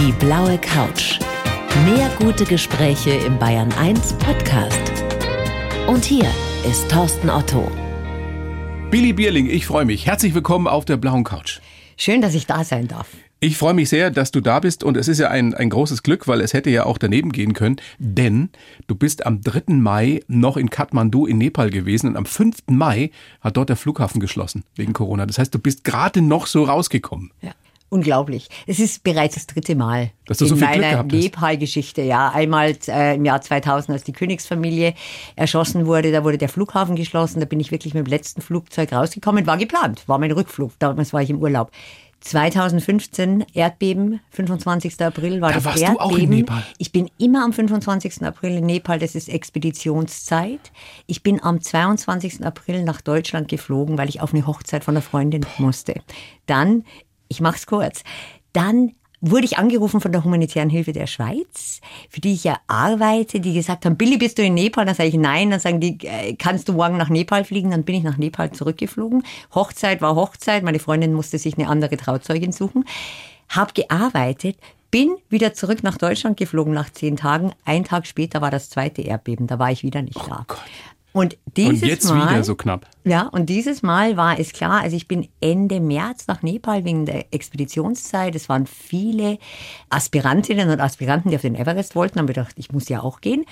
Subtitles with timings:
[0.00, 1.18] Die blaue Couch.
[1.84, 4.80] Mehr gute Gespräche im Bayern 1 Podcast.
[5.86, 6.24] Und hier
[6.66, 7.70] ist Thorsten Otto.
[8.90, 10.06] Billy Bierling, ich freue mich.
[10.06, 11.60] Herzlich willkommen auf der blauen Couch.
[11.98, 13.08] Schön, dass ich da sein darf.
[13.40, 16.02] Ich freue mich sehr, dass du da bist und es ist ja ein, ein großes
[16.02, 18.48] Glück, weil es hätte ja auch daneben gehen können, denn
[18.86, 19.74] du bist am 3.
[19.74, 22.56] Mai noch in Kathmandu in Nepal gewesen und am 5.
[22.68, 23.10] Mai
[23.42, 25.26] hat dort der Flughafen geschlossen wegen Corona.
[25.26, 27.32] Das heißt, du bist gerade noch so rausgekommen.
[27.42, 27.52] Ja.
[27.90, 28.48] Unglaublich.
[28.66, 31.02] Es ist bereits das dritte Mal Dass du so in viel Glück meiner.
[31.02, 32.02] Nepal-Geschichte.
[32.02, 34.94] Ja, einmal äh, im Jahr 2000, als die Königsfamilie
[35.36, 37.40] erschossen wurde, da wurde der Flughafen geschlossen.
[37.40, 39.46] Da bin ich wirklich mit dem letzten Flugzeug rausgekommen.
[39.46, 40.72] War geplant, war mein Rückflug.
[40.78, 41.70] Damals war ich im Urlaub.
[42.22, 45.00] 2015 Erdbeben, 25.
[45.00, 46.00] April war Da das warst du Erdbeben.
[46.04, 46.62] auch in Nepal.
[46.78, 48.22] Ich bin immer am 25.
[48.22, 50.70] April in Nepal, das ist Expeditionszeit.
[51.06, 52.44] Ich bin am 22.
[52.44, 55.94] April nach Deutschland geflogen, weil ich auf eine Hochzeit von einer Freundin musste.
[56.46, 56.84] Dann,
[57.30, 58.02] ich mach's kurz,
[58.52, 63.40] dann wurde ich angerufen von der Humanitären Hilfe der Schweiz, für die ich ja arbeite,
[63.40, 64.86] die gesagt haben, Billy, bist du in Nepal?
[64.86, 65.50] Dann sage ich nein.
[65.50, 67.70] Dann sagen die, äh, kannst du morgen nach Nepal fliegen?
[67.70, 69.22] Dann bin ich nach Nepal zurückgeflogen.
[69.54, 70.62] Hochzeit war Hochzeit.
[70.62, 72.84] Meine Freundin musste sich eine andere Trauzeugin suchen.
[73.48, 74.56] Hab gearbeitet,
[74.90, 77.52] bin wieder zurück nach Deutschland geflogen nach zehn Tagen.
[77.64, 79.46] Ein Tag später war das zweite Erdbeben.
[79.46, 80.46] Da war ich wieder nicht da.
[81.12, 82.86] Und dieses Und jetzt Mal, wieder so knapp.
[83.04, 87.04] ja, und dieses Mal war es klar, also ich bin Ende März nach Nepal wegen
[87.04, 88.34] der Expeditionszeit.
[88.36, 89.38] Es waren viele
[89.88, 93.44] Aspirantinnen und Aspiranten, die auf den Everest wollten, haben gedacht, ich muss ja auch gehen.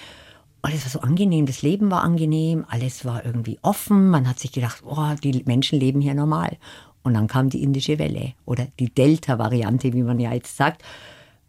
[0.62, 4.08] Und es war so angenehm, das Leben war angenehm, alles war irgendwie offen.
[4.10, 6.56] Man hat sich gedacht, oh, die Menschen leben hier normal.
[7.02, 10.82] Und dann kam die indische Welle oder die Delta-Variante, wie man ja jetzt sagt.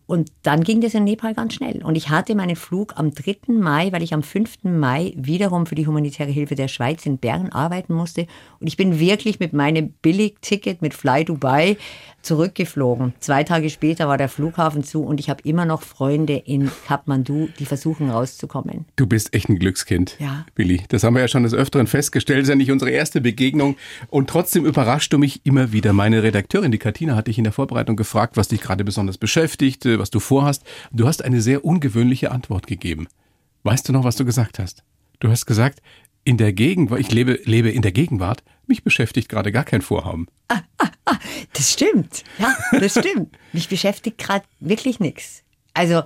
[0.10, 1.84] Und dann ging das in Nepal ganz schnell.
[1.84, 3.54] Und ich hatte meinen Flug am 3.
[3.54, 4.64] Mai, weil ich am 5.
[4.64, 8.26] Mai wiederum für die humanitäre Hilfe der Schweiz in Bern arbeiten musste.
[8.60, 11.78] Und ich bin wirklich mit meinem Billigticket mit Fly Dubai
[12.24, 13.14] zurückgeflogen.
[13.20, 17.50] Zwei Tage später war der Flughafen zu und ich habe immer noch Freunde in Kathmandu,
[17.60, 18.86] die versuchen rauszukommen.
[18.96, 20.46] Du bist echt ein Glückskind, Ja.
[20.56, 20.82] Billy.
[20.90, 22.40] Das haben wir ja schon des Öfteren festgestellt.
[22.40, 23.78] Das ist ja nicht unsere erste Begegnung.
[24.10, 25.94] Und trotzdem überraschst du mich immer wieder.
[25.94, 29.86] Meine Redakteurin, die Katina, hat dich in der Vorbereitung gefragt, was dich gerade besonders beschäftigt,
[30.00, 30.64] was du vorhast.
[30.92, 33.08] Du hast eine sehr ungewöhnliche Antwort gegeben.
[33.64, 34.84] Weißt du noch, was du gesagt hast?
[35.20, 35.82] Du hast gesagt,
[36.24, 40.28] in der Gegenwart, ich lebe, lebe in der Gegenwart, mich beschäftigt gerade gar kein Vorhaben.
[41.54, 42.24] Das stimmt.
[42.38, 43.36] Ja, das stimmt.
[43.52, 45.44] Mich beschäftigt gerade wirklich nichts.
[45.74, 46.04] Also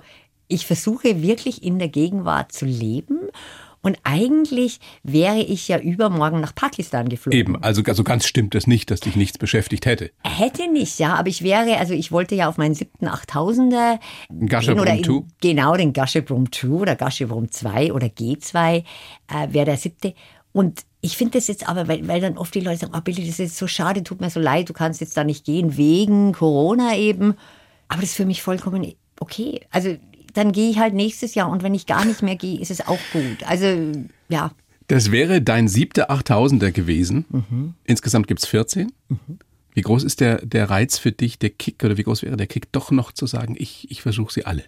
[0.48, 3.18] ich versuche wirklich in der Gegenwart zu leben.
[3.84, 7.38] Und eigentlich wäre ich ja übermorgen nach Pakistan geflogen.
[7.38, 10.10] Eben, also, also ganz stimmt es nicht, dass dich nichts beschäftigt hätte.
[10.24, 13.98] Hätte nicht, ja, aber ich wäre, also ich wollte ja auf meinen siebten 8000er
[14.46, 15.22] Gasherbrum gehen oder in- 2?
[15.42, 18.82] Genau, den Gasherbrum 2 oder Gasherbrum 2 oder G2 äh,
[19.50, 20.14] wäre der siebte.
[20.52, 23.20] Und ich finde das jetzt aber, weil, weil dann oft die Leute sagen, oh Billy,
[23.20, 25.76] das ist jetzt so schade, tut mir so leid, du kannst jetzt da nicht gehen,
[25.76, 27.34] wegen Corona eben.
[27.88, 29.60] Aber das ist für mich vollkommen okay.
[29.70, 29.94] Also
[30.34, 32.86] dann gehe ich halt nächstes Jahr und wenn ich gar nicht mehr gehe, ist es
[32.86, 33.42] auch gut.
[33.46, 33.66] Also
[34.28, 34.52] ja,
[34.88, 37.74] Das wäre dein siebter 8000er gewesen.
[37.84, 38.92] Insgesamt gibt's 14.
[39.72, 42.46] Wie groß ist der, der Reiz für dich, der Kick, oder wie groß wäre der
[42.46, 44.64] Kick, doch noch zu sagen, ich, ich versuche sie alle?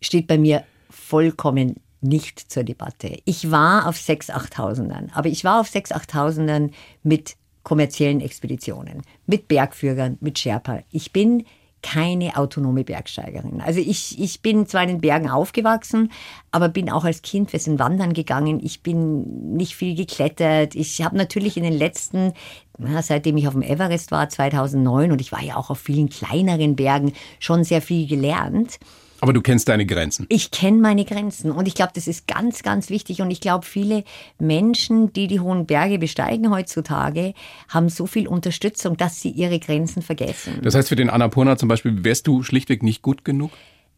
[0.00, 3.18] steht bei mir vollkommen nicht zur Debatte.
[3.24, 6.70] Ich war auf 6 8000ern, aber ich war auf 6 8000ern
[7.02, 10.82] mit kommerziellen Expeditionen, mit Bergführern, mit Sherpa.
[10.90, 11.44] Ich bin
[11.92, 13.62] keine autonome Bergsteigerin.
[13.62, 16.12] Also ich, ich bin zwar in den Bergen aufgewachsen,
[16.50, 20.74] aber bin auch als Kind, wir sind wandern gegangen, ich bin nicht viel geklettert.
[20.74, 22.34] Ich habe natürlich in den letzten,
[22.76, 26.10] na, seitdem ich auf dem Everest war, 2009, und ich war ja auch auf vielen
[26.10, 28.78] kleineren Bergen, schon sehr viel gelernt.
[29.20, 30.26] Aber du kennst deine Grenzen.
[30.28, 33.20] Ich kenne meine Grenzen und ich glaube, das ist ganz, ganz wichtig.
[33.20, 34.04] Und ich glaube, viele
[34.38, 37.34] Menschen, die die hohen Berge besteigen heutzutage,
[37.68, 40.60] haben so viel Unterstützung, dass sie ihre Grenzen vergessen.
[40.62, 43.50] Das heißt, für den Annapurna zum Beispiel wärst du schlichtweg nicht gut genug?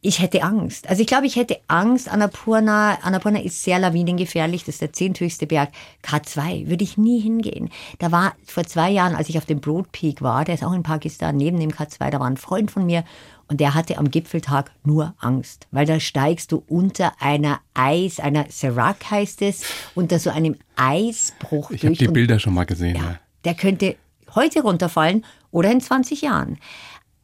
[0.03, 0.88] Ich hätte Angst.
[0.88, 2.10] Also ich glaube, ich hätte Angst.
[2.10, 4.64] Annapurna, Annapurna ist sehr lawinengefährlich.
[4.64, 5.69] Das ist der zehnthöchste Berg.
[6.02, 7.69] K2 würde ich nie hingehen.
[7.98, 10.72] Da war vor zwei Jahren, als ich auf dem Broad Peak war, der ist auch
[10.72, 13.05] in Pakistan, neben dem K2, da war ein Freund von mir
[13.50, 18.47] und der hatte am Gipfeltag nur Angst, weil da steigst du unter einer Eis, einer
[18.49, 19.64] Serac heißt es,
[19.97, 22.94] unter so einem Eisbruch Ich habe die Bilder schon mal gesehen.
[22.94, 23.02] Ja.
[23.02, 23.97] ja, der könnte
[24.37, 26.58] heute runterfallen oder in 20 Jahren.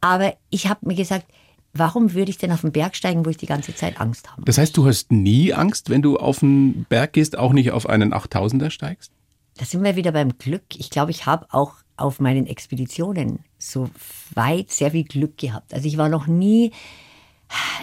[0.01, 1.25] Aber ich habe mir gesagt,
[1.73, 4.43] warum würde ich denn auf den Berg steigen, wo ich die ganze Zeit Angst habe?
[4.43, 7.87] Das heißt, du hast nie Angst, wenn du auf den Berg gehst, auch nicht auf
[7.87, 9.13] einen 8000er steigst?
[9.55, 10.75] Da sind wir wieder beim Glück.
[10.75, 13.89] Ich glaube, ich habe auch auf meinen Expeditionen so
[14.33, 15.73] weit sehr viel Glück gehabt.
[15.73, 16.71] Also ich war noch nie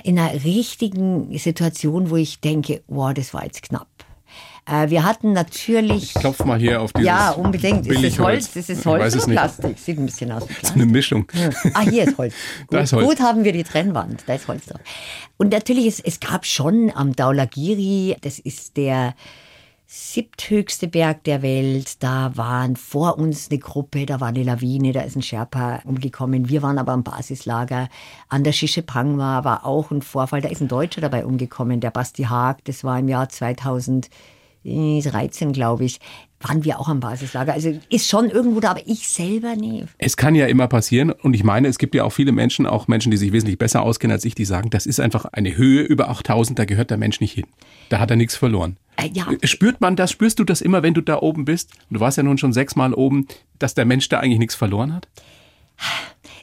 [0.02, 3.88] in einer richtigen Situation, wo ich denke, wow, das war jetzt knapp.
[4.66, 6.04] Äh, wir hatten natürlich.
[6.04, 7.86] Ich klopf mal hier auf dieses Ja, unbedingt.
[7.86, 8.18] Ist es.
[8.18, 8.56] Holz?
[8.56, 9.38] Ist es Holz es oder nicht.
[9.38, 9.78] Plastik?
[9.78, 10.82] Sieht ein bisschen aus wie Das ist Plastik.
[10.82, 11.26] eine Mischung.
[11.74, 12.34] Ah, hier ist Holz.
[12.68, 13.06] Gut, ist Holz.
[13.06, 14.24] gut haben wir die Trennwand.
[14.26, 14.80] Da ist Holz drauf.
[15.36, 19.14] Und natürlich, es, es gab schon am Daulagiri, das ist der
[19.86, 22.02] siebthöchste Berg der Welt.
[22.02, 26.48] Da waren vor uns eine Gruppe, da war eine Lawine, da ist ein Sherpa umgekommen.
[26.48, 27.88] Wir waren aber am Basislager.
[28.28, 32.24] An der Shishepangma war auch ein Vorfall, da ist ein Deutscher dabei umgekommen, der Basti
[32.24, 32.64] Haag.
[32.64, 36.00] Das war im Jahr 2013, glaube ich.
[36.40, 37.54] Waren wir auch am Basislager.
[37.54, 39.86] Also ist schon irgendwo da, aber ich selber nie.
[39.96, 42.86] Es kann ja immer passieren und ich meine, es gibt ja auch viele Menschen, auch
[42.86, 45.82] Menschen, die sich wesentlich besser auskennen als ich, die sagen, das ist einfach eine Höhe
[45.82, 47.46] über 8000, da gehört der Mensch nicht hin.
[47.88, 48.76] Da hat er nichts verloren.
[48.96, 49.26] Äh, ja.
[49.44, 51.70] Spürt man das, spürst du das immer, wenn du da oben bist?
[51.90, 53.26] Du warst ja nun schon sechsmal oben,
[53.58, 55.08] dass der Mensch da eigentlich nichts verloren hat?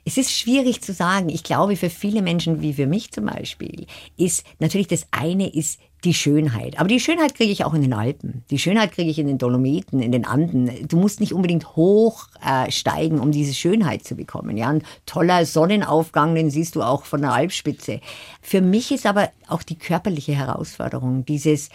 [0.04, 1.30] Es ist schwierig zu sagen.
[1.30, 3.86] Ich glaube, für viele Menschen, wie für mich zum Beispiel,
[4.18, 6.80] ist natürlich das eine ist die Schönheit.
[6.80, 8.44] Aber die Schönheit kriege ich auch in den Alpen.
[8.50, 10.88] Die Schönheit kriege ich in den Dolomiten, in den Anden.
[10.88, 14.58] Du musst nicht unbedingt hoch äh, steigen, um diese Schönheit zu bekommen.
[14.58, 18.02] Ja, ein toller Sonnenaufgang, den siehst du auch von der Alpspitze.
[18.42, 21.70] Für mich ist aber auch die körperliche Herausforderung, dieses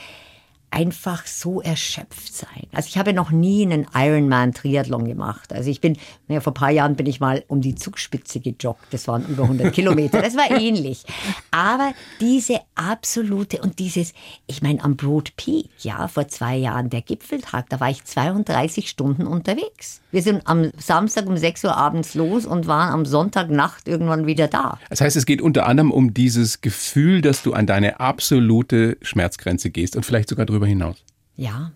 [0.70, 2.66] einfach so erschöpft sein.
[2.72, 5.52] Also ich habe noch nie einen Ironman-Triathlon gemacht.
[5.52, 5.96] Also ich bin,
[6.28, 8.86] naja, vor ein paar Jahren bin ich mal um die Zugspitze gejoggt.
[8.90, 10.20] Das waren über 100 Kilometer.
[10.20, 11.04] Das war ähnlich.
[11.50, 14.12] Aber diese absolute und dieses,
[14.46, 18.88] ich meine, am Broad Peak, ja, vor zwei Jahren, der Gipfeltag, da war ich 32
[18.88, 20.00] Stunden unterwegs.
[20.10, 24.48] Wir sind am Samstag um 6 Uhr abends los und waren am Sonntagnacht irgendwann wieder
[24.48, 24.78] da.
[24.90, 29.70] Das heißt, es geht unter anderem um dieses Gefühl, dass du an deine absolute Schmerzgrenze
[29.70, 31.04] gehst und vielleicht sogar darüber hinaus.
[31.36, 31.72] Ja.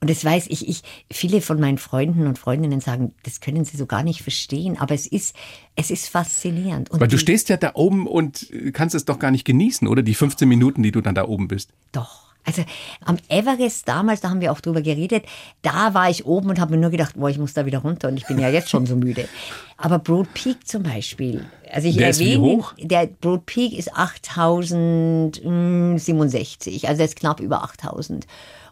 [0.00, 3.76] Und das weiß ich, ich, viele von meinen Freunden und Freundinnen sagen, das können sie
[3.76, 5.34] so gar nicht verstehen, aber es ist,
[5.74, 6.90] es ist faszinierend.
[6.90, 10.02] Und Weil du stehst ja da oben und kannst es doch gar nicht genießen, oder?
[10.02, 11.72] Die 15 Minuten, die du dann da oben bist.
[11.90, 12.27] Doch.
[12.48, 12.64] Also
[13.04, 15.26] am Everest damals, da haben wir auch drüber geredet,
[15.60, 18.08] da war ich oben und habe mir nur gedacht, boah, ich muss da wieder runter
[18.08, 19.28] und ich bin ja jetzt schon so müde.
[19.76, 22.72] Aber Broad Peak zum Beispiel, also ich Der ist wie erwähne, hoch?
[22.78, 28.26] der Broad Peak ist 8067, also er ist knapp über 8000.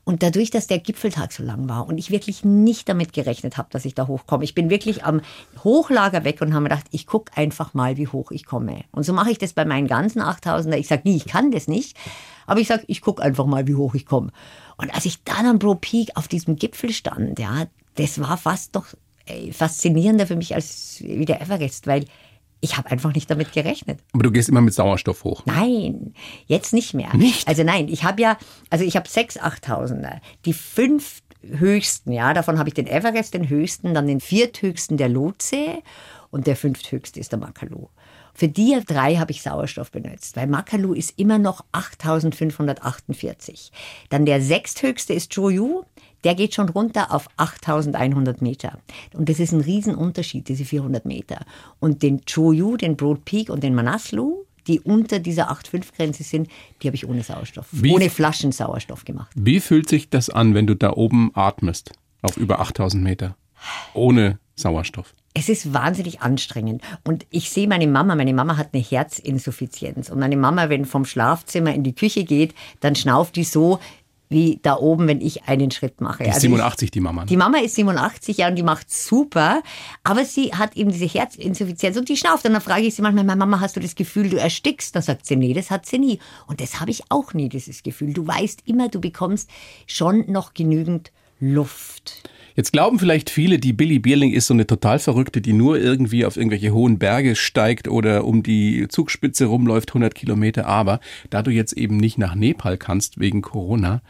[0.08, 3.66] Und dadurch, dass der Gipfeltag so lang war und ich wirklich nicht damit gerechnet habe,
[3.72, 5.20] dass ich da hochkomme, ich bin wirklich am
[5.64, 8.84] Hochlager weg und habe mir gedacht, ich gucke einfach mal, wie hoch ich komme.
[8.92, 10.76] Und so mache ich das bei meinen ganzen 8000er.
[10.76, 11.96] Ich sage nie, ich kann das nicht,
[12.46, 14.30] aber ich sage, ich gucke einfach mal, wie hoch ich komme.
[14.76, 17.66] Und als ich dann am Bro Peak auf diesem Gipfel stand, ja,
[17.96, 18.86] das war fast noch
[19.24, 22.04] ey, faszinierender für mich als wie der Everest, weil
[22.66, 24.00] ich habe einfach nicht damit gerechnet.
[24.12, 25.42] Aber du gehst immer mit Sauerstoff hoch.
[25.46, 26.14] Nein,
[26.46, 27.14] jetzt nicht mehr.
[27.16, 27.46] Nicht?
[27.46, 28.36] Also nein, ich habe ja,
[28.70, 30.18] also ich habe sechs 8000er.
[30.44, 35.08] Die fünf höchsten, ja, davon habe ich den Everest, den höchsten, dann den vierthöchsten der
[35.08, 35.78] Lhotse
[36.30, 37.86] und der fünfthöchste ist der Makalu.
[38.34, 43.70] Für die drei habe ich Sauerstoff benutzt, weil Makalu ist immer noch 8548.
[44.10, 45.84] Dann der sechsthöchste ist Choyu,
[46.26, 48.78] der geht schon runter auf 8100 Meter.
[49.14, 51.46] Und das ist ein Riesenunterschied, diese 400 Meter.
[51.78, 56.48] Und den Choyu, den Broad Peak und den Manaslu, die unter dieser 8,5-Grenze sind,
[56.82, 59.30] die habe ich ohne Sauerstoff, Wie- ohne Flaschensauerstoff gemacht.
[59.36, 61.92] Wie fühlt sich das an, wenn du da oben atmest?
[62.22, 63.36] Auf über 8000 Meter.
[63.94, 65.14] Ohne Sauerstoff.
[65.34, 66.82] Es ist wahnsinnig anstrengend.
[67.04, 70.10] Und ich sehe meine Mama, meine Mama hat eine Herzinsuffizienz.
[70.10, 73.78] Und meine Mama, wenn vom Schlafzimmer in die Küche geht, dann schnauft die so
[74.28, 76.24] wie da oben, wenn ich einen Schritt mache.
[76.24, 77.22] Die ist Also ich- 87, die Mama.
[77.22, 77.26] ne?
[77.28, 79.62] Die Mama ist 87 Jahre und die macht super,
[80.02, 82.44] aber sie hat eben diese Herzinsuffizienz und die schnauft.
[82.44, 84.94] Und dann frage ich sie manchmal, Mama, hast du das Gefühl, du erstickst?
[84.96, 86.18] Dann sagt sie, nee, das hat sie nie.
[86.46, 88.12] Und das habe ich auch nie, dieses Gefühl.
[88.12, 89.48] Du weißt immer, du bekommst
[89.86, 92.28] schon noch genügend Luft.
[92.56, 96.24] Jetzt glauben vielleicht viele, die Billy Bierling ist so eine total Verrückte, die nur irgendwie
[96.24, 100.66] auf irgendwelche hohen Berge steigt oder um die Zugspitze rumläuft, 100 Kilometer.
[100.66, 104.00] Aber da du jetzt eben nicht nach Nepal kannst wegen Corona,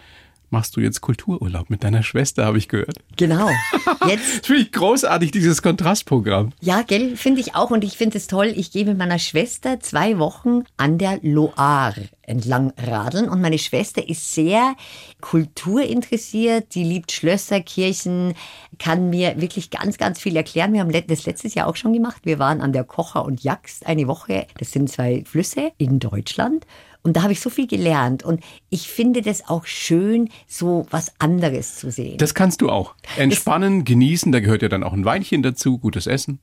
[0.50, 2.98] machst du jetzt Kultururlaub mit deiner Schwester, habe ich gehört.
[3.16, 3.48] Genau.
[4.06, 6.52] Jetzt finde ich großartig, dieses Kontrastprogramm.
[6.60, 7.70] Ja, gell, finde ich auch.
[7.70, 8.52] Und ich finde es toll.
[8.54, 13.28] Ich gehe mit meiner Schwester zwei Wochen an der Loire entlang radeln.
[13.28, 14.74] Und meine Schwester ist sehr
[15.20, 16.74] kulturinteressiert.
[16.74, 18.34] Die liebt Schlösser, Kirchen,
[18.78, 20.72] kann mir wirklich ganz, ganz viel erklären.
[20.72, 22.22] Wir haben das letztes Jahr auch schon gemacht.
[22.24, 24.46] Wir waren an der Kocher und Jaxt eine Woche.
[24.58, 26.66] Das sind zwei Flüsse in Deutschland.
[27.06, 28.24] Und da habe ich so viel gelernt.
[28.24, 32.18] Und ich finde das auch schön, so was anderes zu sehen.
[32.18, 32.94] Das kannst du auch.
[33.16, 36.40] Entspannen, genießen, da gehört ja dann auch ein Weinchen dazu, gutes Essen.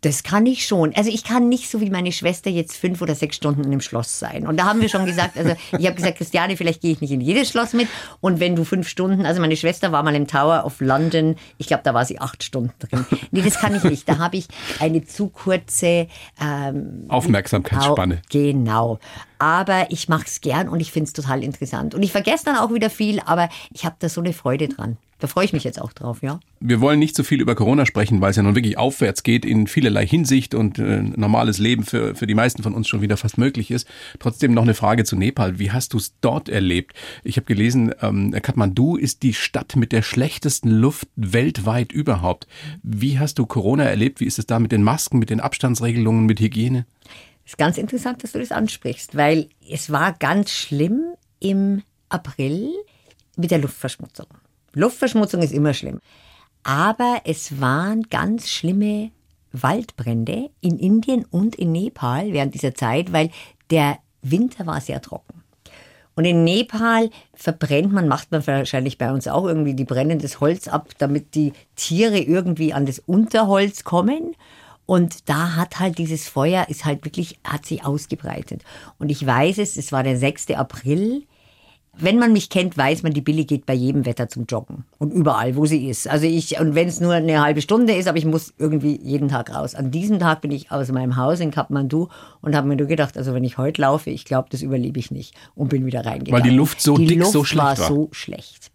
[0.00, 0.94] Das kann ich schon.
[0.94, 3.80] Also ich kann nicht so wie meine Schwester jetzt fünf oder sechs Stunden in einem
[3.80, 4.46] Schloss sein.
[4.46, 7.10] Und da haben wir schon gesagt, also ich habe gesagt, Christiane, vielleicht gehe ich nicht
[7.10, 7.88] in jedes Schloss mit.
[8.20, 11.66] Und wenn du fünf Stunden, also meine Schwester war mal im Tower of London, ich
[11.66, 13.04] glaube, da war sie acht Stunden drin.
[13.32, 14.08] Nee, das kann ich nicht.
[14.08, 14.46] Da habe ich
[14.78, 16.06] eine zu kurze
[16.40, 18.14] ähm, Aufmerksamkeitsspanne.
[18.16, 18.98] Au- Genau.
[19.40, 21.94] Aber ich mache es gern und ich finde es total interessant.
[21.94, 24.98] Und ich vergesse dann auch wieder viel, aber ich habe da so eine Freude dran.
[25.18, 26.40] Da freue ich mich jetzt auch drauf, ja.
[26.60, 29.44] Wir wollen nicht so viel über Corona sprechen, weil es ja nun wirklich aufwärts geht
[29.44, 33.16] in vielerlei Hinsicht und äh, normales Leben für, für die meisten von uns schon wieder
[33.16, 33.86] fast möglich ist.
[34.18, 35.58] Trotzdem noch eine Frage zu Nepal.
[35.58, 36.94] Wie hast du es dort erlebt?
[37.22, 42.46] Ich habe gelesen, ähm, Kathmandu ist die Stadt mit der schlechtesten Luft weltweit überhaupt.
[42.82, 44.20] Wie hast du Corona erlebt?
[44.20, 46.86] Wie ist es da mit den Masken, mit den Abstandsregelungen, mit Hygiene?
[47.50, 52.70] Ist ganz interessant, dass du das ansprichst, weil es war ganz schlimm im April
[53.36, 54.26] mit der Luftverschmutzung.
[54.72, 55.98] Luftverschmutzung ist immer schlimm.
[56.62, 59.10] Aber es waren ganz schlimme
[59.50, 63.30] Waldbrände in Indien und in Nepal während dieser Zeit, weil
[63.70, 65.42] der Winter war sehr trocken.
[66.14, 70.38] Und in Nepal verbrennt man, macht man wahrscheinlich bei uns auch irgendwie, die brennen das
[70.38, 74.36] Holz ab, damit die Tiere irgendwie an das Unterholz kommen.
[74.90, 78.64] Und da hat halt dieses Feuer, ist halt wirklich, hat sich ausgebreitet.
[78.98, 80.50] Und ich weiß es, es war der 6.
[80.50, 81.22] April.
[81.96, 84.84] Wenn man mich kennt, weiß man, die Billy geht bei jedem Wetter zum Joggen.
[84.98, 86.08] Und überall, wo sie ist.
[86.08, 89.28] Also ich, und wenn es nur eine halbe Stunde ist, aber ich muss irgendwie jeden
[89.28, 89.76] Tag raus.
[89.76, 92.08] An diesem Tag bin ich aus meinem Haus in Kathmandu
[92.40, 95.12] und habe mir nur gedacht, also wenn ich heute laufe, ich glaube, das überlebe ich
[95.12, 95.36] nicht.
[95.54, 96.32] Und bin wieder reingegangen.
[96.32, 97.78] Weil die Luft so die dick, Luft so schlecht war.
[97.78, 97.86] war.
[97.86, 98.72] so schlecht.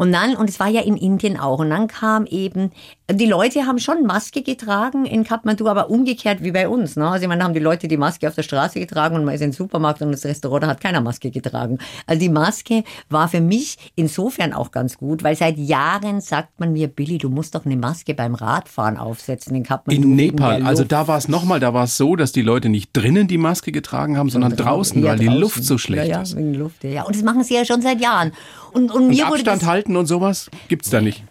[0.00, 2.70] Und dann, und es war ja in Indien auch, und dann kam eben,
[3.12, 6.96] die Leute haben schon Maske getragen in Kathmandu, aber umgekehrt wie bei uns.
[6.96, 7.08] Ne?
[7.08, 9.34] Also ich meine, da haben die Leute die Maske auf der Straße getragen und man
[9.34, 11.78] ist in den Supermarkt und das Restaurant, da hat keiner Maske getragen.
[12.06, 16.72] Also die Maske war für mich insofern auch ganz gut, weil seit Jahren sagt man
[16.72, 20.02] mir, Billy, du musst doch eine Maske beim Radfahren aufsetzen in Kathmandu.
[20.02, 22.90] In Nepal, also da war es nochmal, da war es so, dass die Leute nicht
[22.92, 25.40] drinnen die Maske getragen haben, sondern draußen, weil die draußen.
[25.40, 26.36] Luft so schlecht ja, ja, ist.
[26.36, 27.04] wegen Luft, ja.
[27.04, 28.32] Und das machen sie ja schon seit Jahren.
[28.72, 31.24] Und, und, Und Abstand das, halten und sowas gibt's da nicht.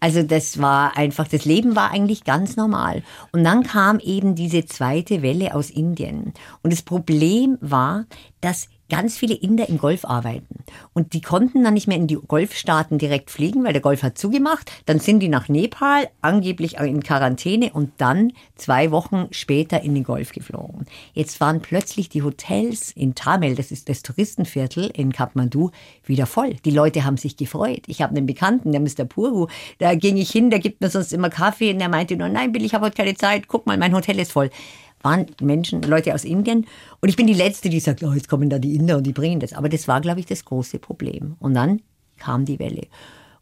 [0.00, 3.02] Also das war einfach, das Leben war eigentlich ganz normal.
[3.32, 6.32] Und dann kam eben diese zweite Welle aus Indien.
[6.62, 8.06] Und das Problem war,
[8.40, 10.64] dass ganz viele Inder im Golf arbeiten.
[10.92, 14.18] Und die konnten dann nicht mehr in die Golfstaaten direkt fliegen, weil der Golf hat
[14.18, 14.70] zugemacht.
[14.84, 20.04] Dann sind die nach Nepal, angeblich in Quarantäne und dann zwei Wochen später in den
[20.04, 20.84] Golf geflogen.
[21.14, 25.70] Jetzt waren plötzlich die Hotels in Tamil, das ist das Touristenviertel in Kathmandu,
[26.04, 26.54] wieder voll.
[26.64, 27.82] Die Leute haben sich gefreut.
[27.86, 29.04] Ich habe einen Bekannten, der Mr.
[29.04, 29.46] Puru,
[29.78, 32.52] da ging ich hin, der gibt mir sonst immer Kaffee und der meinte nur, nein,
[32.52, 34.50] Bill, ich habe heute keine Zeit, guck mal, mein Hotel ist voll
[35.02, 36.66] waren Menschen, Leute aus Indien.
[37.00, 39.12] Und ich bin die Letzte, die sagt, oh, jetzt kommen da die Inder und die
[39.12, 39.52] bringen das.
[39.52, 41.36] Aber das war, glaube ich, das große Problem.
[41.38, 41.80] Und dann
[42.18, 42.86] kam die Welle.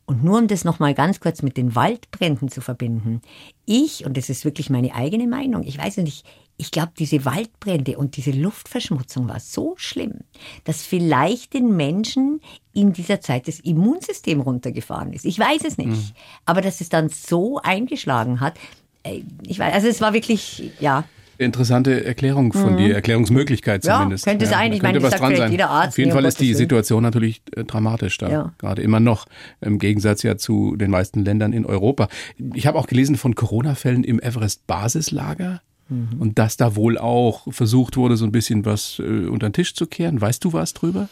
[0.06, 3.20] Und nur um das nochmal ganz kurz mit den Waldbränden zu verbinden.
[3.66, 6.24] Ich, und das ist wirklich meine eigene Meinung, ich weiß nicht,
[6.56, 10.20] ich glaube, diese Waldbrände und diese Luftverschmutzung war so schlimm,
[10.64, 12.40] dass vielleicht den Menschen
[12.72, 15.24] in dieser Zeit das Immunsystem runtergefahren ist.
[15.24, 16.14] Ich weiß es nicht.
[16.46, 18.58] Aber dass es dann so eingeschlagen hat,
[19.02, 21.04] äh, ich weiß, also es war wirklich, ja,
[21.38, 23.88] Interessante Erklärung von dir, Erklärungsmöglichkeit Mhm.
[23.88, 24.24] Ja, zumindest.
[24.24, 24.70] könnte sein.
[24.70, 25.50] da Ich meine, könnte was dran sein.
[25.52, 26.52] jeder Arzt, Auf jeden Fall ist die.
[26.54, 28.52] Situation natürlich äh, dramatisch da, Ja.
[28.58, 29.26] gerade immer noch,
[29.60, 32.08] im Gegensatz ja zu den meisten Ländern in Europa.
[32.54, 35.60] Ich habe auch gelesen von Corona-Fällen im Everest-Basislager.
[35.88, 36.20] Mhm.
[36.20, 39.74] Und dass da wohl auch versucht wurde, so ein bisschen was äh, unter den Tisch
[39.74, 40.20] zu kehren.
[40.20, 41.08] Weißt du was drüber?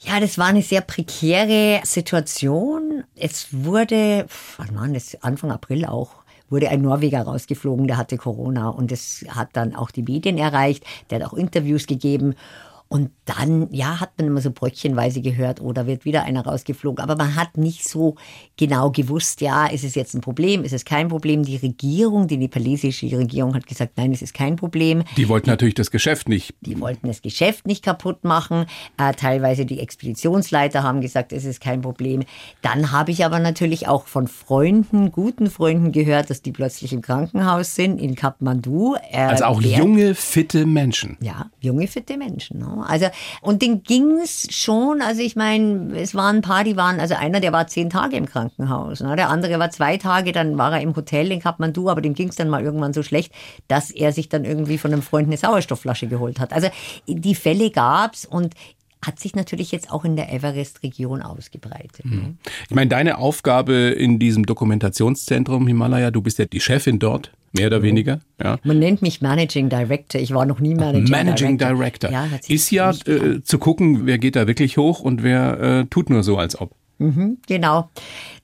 [0.00, 3.04] Ja, das war eine sehr prekäre Situation.
[3.14, 5.16] Es wurde, pf, wann war das?
[5.22, 6.10] Anfang April auch,
[6.50, 10.84] wurde ein Norweger rausgeflogen, der hatte Corona und das hat dann auch die Medien erreicht.
[11.10, 12.34] Der hat auch Interviews gegeben.
[12.88, 17.02] Und dann, ja, hat man immer so bröckchenweise gehört, oder wird wieder einer rausgeflogen.
[17.02, 18.14] Aber man hat nicht so
[18.56, 21.42] genau gewusst, ja, ist es jetzt ein Problem, ist es kein Problem.
[21.42, 25.02] Die Regierung, die nepalesische Regierung hat gesagt, nein, es ist kein Problem.
[25.16, 26.54] Die wollten natürlich das Geschäft nicht.
[26.60, 28.66] Die wollten das Geschäft nicht kaputt machen.
[28.98, 32.22] Äh, teilweise die Expeditionsleiter haben gesagt, es ist kein Problem.
[32.62, 37.02] Dann habe ich aber natürlich auch von Freunden, guten Freunden gehört, dass die plötzlich im
[37.02, 38.94] Krankenhaus sind in Kathmandu.
[39.10, 41.16] Äh, Also auch junge, fitte Menschen.
[41.20, 42.60] ja, junge, fitte Menschen.
[42.60, 42.75] Ne?
[42.82, 43.06] Also,
[43.40, 47.40] und denen ging's schon, also ich meine, es waren ein paar, die waren, also einer,
[47.40, 49.16] der war zehn Tage im Krankenhaus, ne?
[49.16, 52.36] der andere war zwei Tage, dann war er im Hotel in Kathmandu, aber dem ging's
[52.36, 53.32] dann mal irgendwann so schlecht,
[53.68, 56.52] dass er sich dann irgendwie von einem Freund eine Sauerstoffflasche geholt hat.
[56.52, 56.68] Also
[57.06, 58.54] die Fälle gab's und
[59.06, 62.04] hat sich natürlich jetzt auch in der Everest-Region ausgebreitet.
[62.04, 62.34] Ne?
[62.68, 67.66] Ich meine, deine Aufgabe in diesem Dokumentationszentrum Himalaya, du bist ja die Chefin dort, mehr
[67.68, 68.20] oder weniger.
[68.42, 68.58] Ja.
[68.64, 72.10] Man nennt mich Managing Director, ich war noch nie Managing, Managing Director.
[72.10, 75.60] Ja, hat sich ist ja äh, zu gucken, wer geht da wirklich hoch und wer
[75.60, 76.74] äh, tut nur so, als ob.
[76.98, 77.90] Mhm, genau.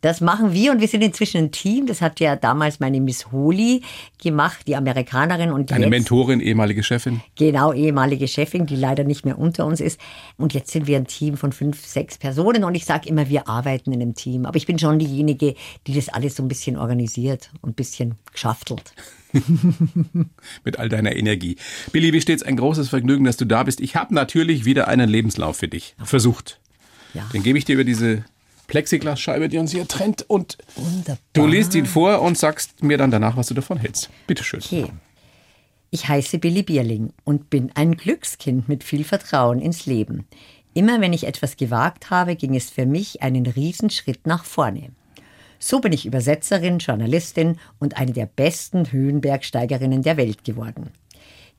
[0.03, 1.87] Das machen wir und wir sind inzwischen ein Team.
[1.87, 3.83] Das hat ja damals meine Miss Holy
[4.23, 7.23] gemacht, die Amerikanerin und jetzt, Mentorin, ehemalige Chefin.
[7.37, 9.99] Genau, ehemalige Chefin, die leider nicht mehr unter uns ist.
[10.37, 13.49] Und jetzt sind wir ein Team von fünf, sechs Personen und ich sage immer, wir
[13.49, 14.45] arbeiten in einem Team.
[14.45, 15.55] Aber ich bin schon diejenige,
[15.87, 18.95] die das alles so ein bisschen organisiert und ein bisschen geschaftelt.
[20.65, 21.57] Mit all deiner Energie.
[21.91, 23.81] Billy, wie stets ein großes Vergnügen, dass du da bist.
[23.81, 26.61] Ich habe natürlich wieder einen Lebenslauf für dich versucht.
[27.15, 27.29] Ja.
[27.33, 28.25] Den gebe ich dir über diese
[28.73, 30.23] Plexiglasscheibe, die uns hier trennt.
[30.31, 31.19] Und Wunderbar.
[31.35, 34.09] du liest ihn vor und sagst mir dann danach, was du davon hältst.
[34.27, 34.61] Bitte schön.
[34.65, 34.87] Okay.
[35.91, 40.27] Ich heiße Billy Bierling und bin ein Glückskind mit viel Vertrauen ins Leben.
[40.73, 44.89] Immer wenn ich etwas gewagt habe, ging es für mich einen Riesenschritt nach vorne.
[45.59, 50.89] So bin ich Übersetzerin, Journalistin und eine der besten Höhenbergsteigerinnen der Welt geworden.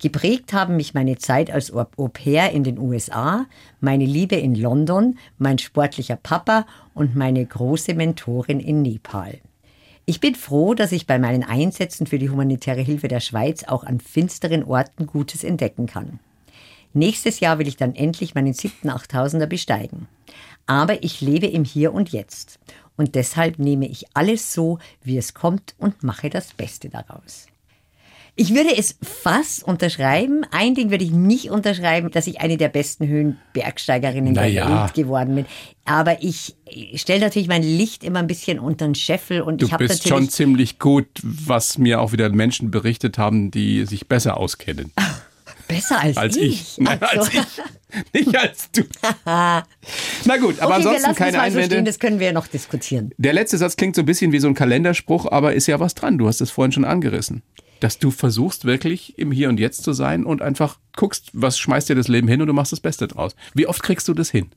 [0.03, 3.45] Geprägt haben mich meine Zeit als Au pair in den USA,
[3.79, 9.39] meine Liebe in London, mein sportlicher Papa und meine große Mentorin in Nepal.
[10.03, 13.85] Ich bin froh, dass ich bei meinen Einsätzen für die humanitäre Hilfe der Schweiz auch
[13.85, 16.19] an finsteren Orten Gutes entdecken kann.
[16.91, 20.09] Nächstes Jahr will ich dann endlich meinen siebten 8000er besteigen.
[20.65, 22.59] Aber ich lebe im Hier und Jetzt.
[22.97, 27.47] Und deshalb nehme ich alles so, wie es kommt und mache das Beste daraus.
[28.35, 30.43] Ich würde es fast unterschreiben.
[30.49, 34.67] Ein Ding würde ich nicht unterschreiben, dass ich eine der besten Höhenbergsteigerinnen Naja.
[34.67, 35.45] der Welt geworden bin.
[35.85, 36.55] Aber ich
[36.95, 40.03] stelle natürlich mein Licht immer ein bisschen unter den Scheffel und Du ich habe bist
[40.05, 44.91] natürlich schon ziemlich gut, was mir auch wieder Menschen berichtet haben, die sich besser auskennen
[45.67, 46.61] besser als, als ich.
[46.61, 46.77] ich.
[46.79, 47.05] Nein, so.
[47.21, 48.23] als ich.
[48.25, 48.81] Nicht als du.
[49.25, 51.75] Na gut, aber okay, ansonsten keine mal so Einwände.
[51.75, 53.11] stehen, das können wir ja noch diskutieren.
[53.17, 55.93] Der letzte Satz klingt so ein bisschen wie so ein Kalenderspruch, aber ist ja was
[55.93, 56.17] dran.
[56.17, 57.43] Du hast es vorhin schon angerissen.
[57.83, 61.89] Dass du versuchst, wirklich im Hier und Jetzt zu sein und einfach guckst, was schmeißt
[61.89, 63.35] dir das Leben hin und du machst das Beste draus.
[63.53, 64.51] Wie oft kriegst du das hin?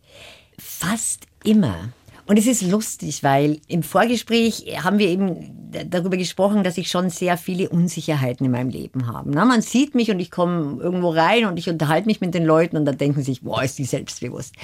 [0.57, 1.89] Fast immer.
[2.27, 7.11] Und es ist lustig, weil im Vorgespräch haben wir eben darüber gesprochen, dass ich schon
[7.11, 9.29] sehr viele Unsicherheiten in meinem Leben habe.
[9.33, 12.45] Na, man sieht mich und ich komme irgendwo rein und ich unterhalte mich mit den
[12.45, 14.55] Leuten und dann denken sie sich, boah, ist die selbstbewusst.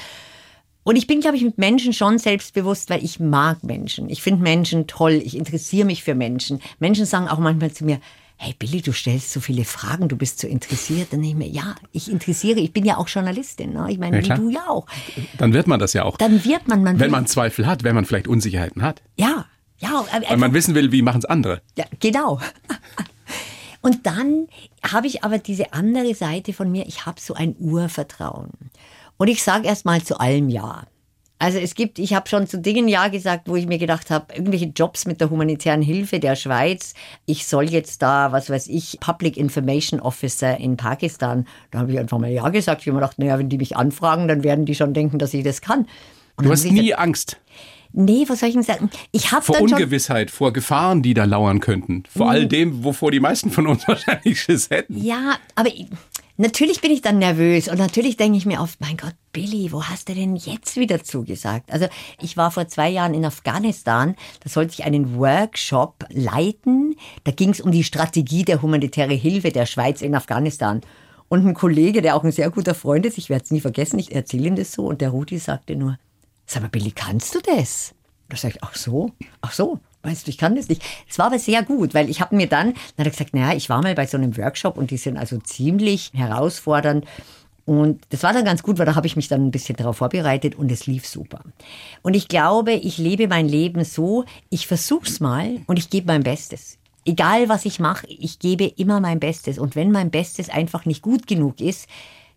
[0.85, 4.09] Und ich bin, glaube ich, mit Menschen schon selbstbewusst, weil ich mag Menschen.
[4.09, 5.21] Ich finde Menschen toll.
[5.25, 6.61] Ich interessiere mich für Menschen.
[6.78, 7.99] Menschen sagen auch manchmal zu mir,
[8.37, 11.12] hey Billy, du stellst so viele Fragen, du bist so interessiert.
[11.12, 13.73] Dann ich mir, ja, ich interessiere, ich bin ja auch Journalistin.
[13.73, 13.87] Ne?
[13.91, 14.87] Ich meine, Ja, wie du ja auch.
[15.39, 16.17] Dann wird man das ja auch.
[16.17, 19.03] Dann wird man, man Wenn man Zweifel hat, wenn man vielleicht Unsicherheiten hat.
[19.17, 19.47] ja,
[19.79, 21.61] ja, Weil man wissen will, wie machen es andere.
[21.77, 22.41] ja, genau.
[23.81, 24.47] Und dann
[24.89, 28.51] habe ich aber diese andere Seite von mir, ich habe so ein Urvertrauen.
[29.17, 30.85] Und ich sage erst mal zu allem Ja.
[31.43, 34.33] Also es gibt, ich habe schon zu Dingen Ja gesagt, wo ich mir gedacht habe,
[34.33, 36.95] irgendwelche Jobs mit der humanitären Hilfe der Schweiz,
[37.26, 41.49] ich soll jetzt da, was weiß ich, Public Information Officer in Pakistan.
[41.73, 42.83] Da habe ich einfach mal Ja gesagt.
[42.83, 45.35] Ich habe mir gedacht, naja, wenn die mich anfragen, dann werden die schon denken, dass
[45.35, 45.89] ich das kann.
[46.37, 47.43] Und Du hast nie Angst gesagt,
[47.95, 48.91] Nee, was soll ich denn sagen?
[49.11, 52.05] Ich habe vor Ungewissheit, vor Gefahren, die da lauern könnten.
[52.09, 54.97] Vor all dem, wovor die meisten von uns wahrscheinlich Schiss hätten.
[54.97, 55.89] Ja, aber ich,
[56.43, 59.85] natürlich bin ich dann nervös und natürlich denke ich mir oft, mein Gott, Billy, wo
[59.85, 61.73] hast du denn jetzt wieder zugesagt?
[61.73, 61.87] Also
[62.21, 66.97] ich war vor zwei Jahren in Afghanistan, da sollte ich einen Workshop leiten.
[67.25, 70.83] Da ging es um die Strategie der humanitären Hilfe der Schweiz in Afghanistan.
[71.28, 73.99] Und ein Kollege, der auch ein sehr guter Freund ist, ich werde es nie vergessen,
[73.99, 75.99] ich erzähle ihm das so, und der Rudi sagte nur,
[76.45, 77.95] sag mal, Billy, kannst du das?
[78.28, 80.82] Da sage ich, ach so, ach so, weißt du, ich kann das nicht.
[81.08, 83.56] Es war aber sehr gut, weil ich habe mir dann, dann hat er gesagt, naja,
[83.56, 87.06] ich war mal bei so einem Workshop und die sind also ziemlich herausfordernd.
[87.65, 89.99] Und das war dann ganz gut, weil da habe ich mich dann ein bisschen darauf
[89.99, 91.41] vorbereitet und es lief super.
[92.02, 96.25] Und ich glaube, ich lebe mein Leben so, ich versuch's mal und ich gebe mein
[96.25, 96.78] Bestes.
[97.04, 99.58] Egal was ich mache, ich gebe immer mein Bestes.
[99.58, 101.88] Und wenn mein Bestes einfach nicht gut genug ist,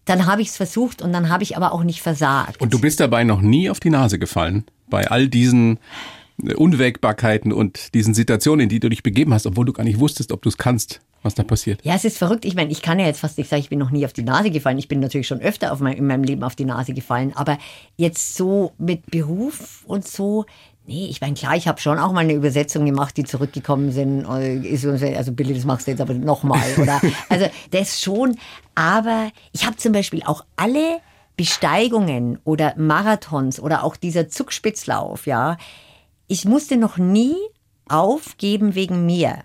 [0.06, 2.62] dann habe ich es versucht und dann habe ich aber auch nicht versagt.
[2.62, 4.66] Und du bist dabei noch nie auf die Nase gefallen.
[4.88, 5.80] Bei all diesen
[6.38, 10.32] Unwägbarkeiten und diesen Situationen, in die du dich begeben hast, obwohl du gar nicht wusstest,
[10.32, 11.80] ob du es kannst, was da passiert.
[11.84, 12.46] Ja, es ist verrückt.
[12.46, 14.24] Ich meine, ich kann ja jetzt fast nicht sagen, ich bin noch nie auf die
[14.24, 14.78] Nase gefallen.
[14.78, 17.32] Ich bin natürlich schon öfter auf mein, in meinem Leben auf die Nase gefallen.
[17.36, 17.58] Aber
[17.96, 20.46] jetzt so mit Beruf und so,
[20.86, 24.26] nee, ich meine, klar, ich habe schon auch mal eine Übersetzung gemacht, die zurückgekommen sind.
[24.26, 26.62] äh, Also Billy, das machst du jetzt aber nochmal.
[27.30, 28.38] Also das schon.
[28.76, 31.00] Aber ich habe zum Beispiel auch alle
[31.38, 35.58] Besteigungen oder Marathons oder auch dieser Zugspitzlauf, ja,
[36.28, 37.36] ich musste noch nie
[37.88, 39.44] aufgeben wegen mir.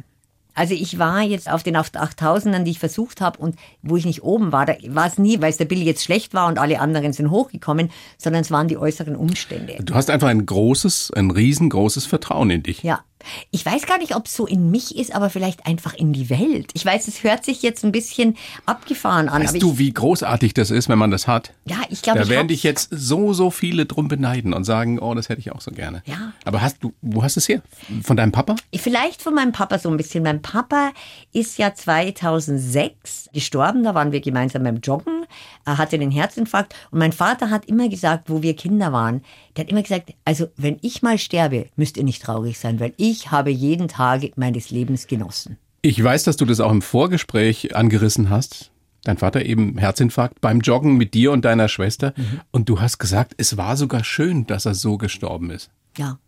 [0.55, 4.23] Also ich war jetzt auf den 8000ern, die ich versucht habe und wo ich nicht
[4.23, 6.81] oben war, da war es nie, weil es der Billy jetzt schlecht war und alle
[6.81, 9.79] anderen sind hochgekommen, sondern es waren die äußeren Umstände.
[9.83, 12.83] Du hast einfach ein großes, ein riesengroßes Vertrauen in dich.
[12.83, 13.01] Ja,
[13.50, 16.30] Ich weiß gar nicht, ob es so in mich ist, aber vielleicht einfach in die
[16.30, 16.70] Welt.
[16.74, 19.42] Ich weiß, es hört sich jetzt ein bisschen abgefahren an.
[19.42, 21.52] Weißt du, wie großartig das ist, wenn man das hat?
[21.66, 25.14] Ja, ich glaube, Da werden dich jetzt so, so viele drum beneiden und sagen, oh,
[25.14, 26.02] das hätte ich auch so gerne.
[26.06, 26.33] Ja.
[26.44, 27.62] Aber hast du, wo hast du es her?
[28.02, 28.56] Von deinem Papa?
[28.74, 30.22] Vielleicht von meinem Papa so ein bisschen.
[30.22, 30.92] Mein Papa
[31.33, 35.19] ist ja 2006 gestorben, da waren wir gemeinsam beim Joggen.
[35.64, 39.23] Er hatte den Herzinfarkt und mein Vater hat immer gesagt, wo wir Kinder waren,
[39.57, 42.95] der hat immer gesagt, also wenn ich mal sterbe, müsst ihr nicht traurig sein, weil
[42.97, 45.59] ich habe jeden Tag meines Lebens genossen.
[45.83, 48.71] Ich weiß, dass du das auch im Vorgespräch angerissen hast.
[49.05, 52.12] Dein Vater eben Herzinfarkt beim Joggen mit dir und deiner Schwester.
[52.51, 55.71] Und du hast gesagt, es war sogar schön, dass er so gestorben ist.
[55.97, 56.19] Ja.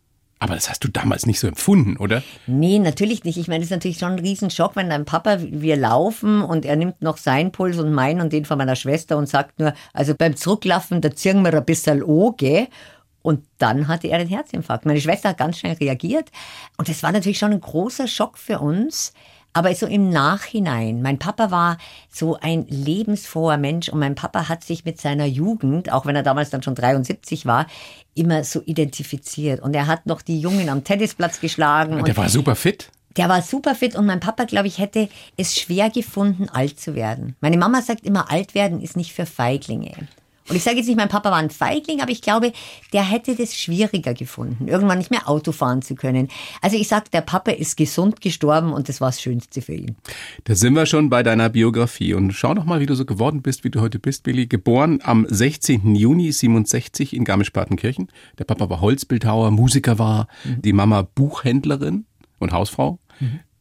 [0.43, 2.21] Aber das hast du damals nicht so empfunden, oder?
[2.49, 3.37] Nee, natürlich nicht.
[3.37, 6.75] Ich meine, das ist natürlich schon ein Riesenschock, wenn dein Papa, wir laufen und er
[6.75, 10.17] nimmt noch seinen Puls und meinen und den von meiner Schwester und sagt nur, also
[10.17, 12.03] beim Zurücklaufen, da ziehen wir ein bisschen
[12.37, 12.67] gell?
[13.23, 14.85] Und dann hatte er den Herzinfarkt.
[14.85, 16.33] Meine Schwester hat ganz schnell reagiert.
[16.77, 19.13] Und das war natürlich schon ein großer Schock für uns.
[19.55, 21.77] Aber so im Nachhinein, mein Papa war
[22.11, 26.23] so ein lebensfroher Mensch und mein Papa hat sich mit seiner Jugend, auch wenn er
[26.23, 27.67] damals dann schon 73 war,
[28.15, 29.61] immer so identifiziert.
[29.61, 31.99] Und er hat noch die Jungen am Tennisplatz geschlagen.
[31.99, 32.91] Und der war super fit.
[33.17, 36.95] Der war super fit und mein Papa, glaube ich, hätte es schwer gefunden, alt zu
[36.95, 37.37] werden.
[37.41, 39.93] Meine Mama sagt immer, alt werden ist nicht für Feiglinge.
[40.53, 42.53] Und ich sage jetzt nicht, mein Papa war ein Feigling, aber ich glaube,
[42.93, 46.29] der hätte das schwieriger gefunden, irgendwann nicht mehr Auto fahren zu können.
[46.61, 49.97] Also ich sage, der Papa ist gesund gestorben und das war das Schönste für ihn.
[50.45, 52.13] Da sind wir schon bei deiner Biografie.
[52.13, 54.47] Und schau doch mal, wie du so geworden bist, wie du heute bist, Billy.
[54.47, 55.95] Geboren am 16.
[55.95, 58.09] Juni 67 in Garmisch-Partenkirchen.
[58.39, 62.05] Der Papa war Holzbildhauer, Musiker war, die Mama Buchhändlerin
[62.41, 62.99] und Hausfrau.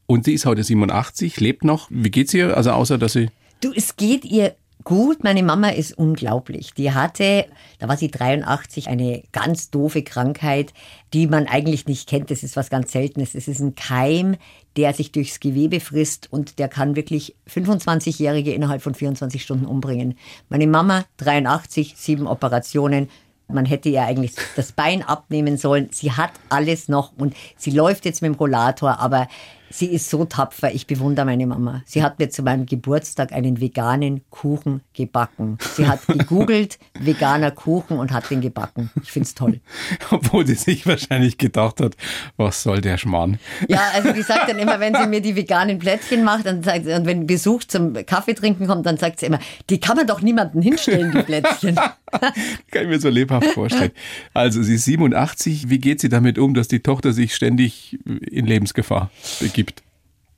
[0.08, 1.88] Und sie ist heute 87, lebt noch.
[1.90, 2.58] Wie geht's ihr?
[2.58, 3.30] Also außer, dass sie...
[3.62, 5.24] Du, es geht ihr gut.
[5.24, 6.74] Meine Mama ist unglaublich.
[6.74, 7.46] Die hatte,
[7.80, 10.74] da war sie 83, eine ganz doofe Krankheit,
[11.14, 12.32] die man eigentlich nicht kennt.
[12.32, 13.36] Das ist was ganz Seltenes.
[13.36, 14.38] Es ist ein Keim,
[14.78, 20.18] der sich durchs Gewebe frisst und der kann wirklich 25-Jährige innerhalb von 24 Stunden umbringen.
[20.50, 23.10] Meine Mama, 83, sieben Operationen.
[23.48, 25.90] Man hätte ihr eigentlich das Bein abnehmen sollen.
[25.92, 29.28] Sie hat alles noch und sie läuft jetzt mit dem Rollator, aber
[29.72, 30.74] sie ist so tapfer.
[30.74, 31.82] Ich bewundere meine Mama.
[31.86, 35.58] Sie hat mir zu meinem Geburtstag einen veganen Kuchen gebacken.
[35.76, 38.92] Sie hat gegoogelt, veganer Kuchen und hat den gebacken.
[39.02, 39.60] Ich find's toll.
[40.12, 41.96] Obwohl sie sich wahrscheinlich gedacht hat,
[42.38, 43.40] was soll der Schmarrn?
[43.68, 46.86] Ja, also die sagt dann immer, wenn sie mir die veganen Plätzchen macht, dann sagt
[46.88, 50.22] und wenn Besuch zum Kaffee trinken kommt, dann sagt sie immer, die kann man doch
[50.22, 51.76] niemandem hinstellen, die Plätzchen.
[51.76, 53.92] Kann ich mir so lebhaft vorstellen.
[54.34, 55.70] Also sie ist 87.
[55.70, 59.61] Wie geht sie damit um, dass die Tochter sich ständig in Lebensgefahr begibt?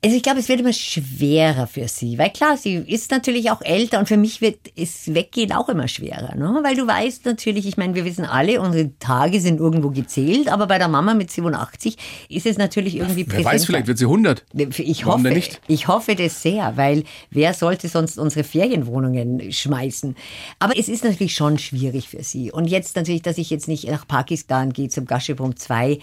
[0.04, 3.62] Also ich glaube, es wird immer schwerer für sie, weil klar, sie ist natürlich auch
[3.62, 6.60] älter und für mich wird es weggehen auch immer schwerer, ne?
[6.62, 10.66] weil du weißt natürlich, ich meine, wir wissen alle, unsere Tage sind irgendwo gezählt, aber
[10.66, 11.96] bei der Mama mit 87
[12.28, 14.44] ist es natürlich irgendwie Wer weiß, vielleicht wird sie 100.
[14.76, 15.62] Ich Warum hoffe, nicht?
[15.68, 20.16] ich hoffe das sehr, weil wer sollte sonst unsere Ferienwohnungen schmeißen?
[20.58, 22.52] Aber es ist natürlich schon schwierig für sie.
[22.52, 25.98] Und jetzt natürlich, dass ich jetzt nicht nach Pakistan gehe zum Gashebrum 2,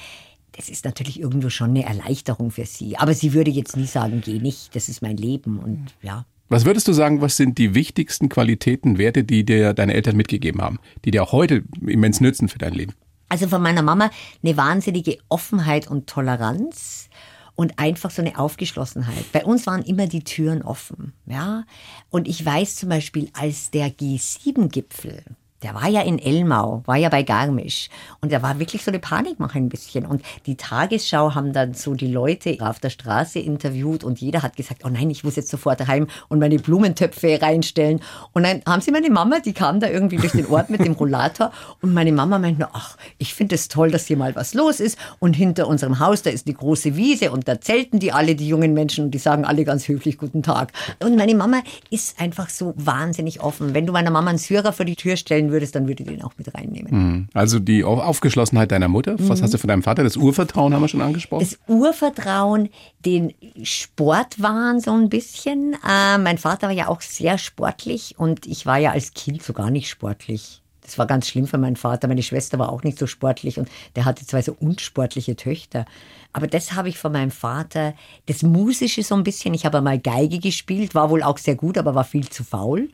[0.53, 2.97] das ist natürlich irgendwo schon eine Erleichterung für sie.
[2.97, 6.25] Aber sie würde jetzt nie sagen, geh nicht, das ist mein Leben und ja.
[6.49, 10.61] Was würdest du sagen, was sind die wichtigsten Qualitäten, Werte, die dir deine Eltern mitgegeben
[10.61, 12.93] haben, die dir auch heute immens nützen für dein Leben?
[13.29, 14.11] Also von meiner Mama
[14.43, 17.09] eine wahnsinnige Offenheit und Toleranz
[17.55, 19.31] und einfach so eine Aufgeschlossenheit.
[19.31, 21.63] Bei uns waren immer die Türen offen, ja.
[22.09, 25.23] Und ich weiß zum Beispiel, als der G7-Gipfel,
[25.63, 27.89] der war ja in Elmau, war ja bei Garmisch.
[28.19, 30.05] Und da war wirklich so eine Panikmache ein bisschen.
[30.05, 34.55] Und die Tagesschau haben dann so die Leute auf der Straße interviewt und jeder hat
[34.55, 38.01] gesagt, oh nein, ich muss jetzt sofort daheim und meine Blumentöpfe reinstellen.
[38.33, 40.93] Und dann haben sie meine Mama, die kam da irgendwie durch den Ort mit dem
[40.93, 44.79] Rollator und meine Mama meinte, ach, ich finde es toll, dass hier mal was los
[44.79, 44.97] ist.
[45.19, 48.47] Und hinter unserem Haus, da ist die große Wiese und da zelten die alle, die
[48.47, 50.73] jungen Menschen, und die sagen alle ganz höflich Guten Tag.
[50.99, 53.73] Und meine Mama ist einfach so wahnsinnig offen.
[53.73, 56.21] Wenn du meiner Mama einen Syrer vor die Tür stellen würdest, dann würde die den
[56.23, 57.29] auch mit reinnehmen.
[57.33, 59.15] Also die Au- Aufgeschlossenheit deiner Mutter.
[59.19, 60.03] Was hast du von deinem Vater?
[60.03, 61.45] Das Urvertrauen haben wir schon angesprochen.
[61.47, 62.69] Das Urvertrauen,
[63.05, 63.33] den
[63.63, 65.73] Sportwahn so ein bisschen.
[65.87, 69.53] Äh, mein Vater war ja auch sehr sportlich und ich war ja als Kind so
[69.53, 70.61] gar nicht sportlich.
[70.83, 72.07] Das war ganz schlimm für meinen Vater.
[72.07, 75.85] Meine Schwester war auch nicht so sportlich und der hatte zwei so unsportliche Töchter.
[76.33, 77.93] Aber das habe ich von meinem Vater.
[78.25, 79.53] Das Musische so ein bisschen.
[79.53, 82.89] Ich habe einmal Geige gespielt, war wohl auch sehr gut, aber war viel zu faul.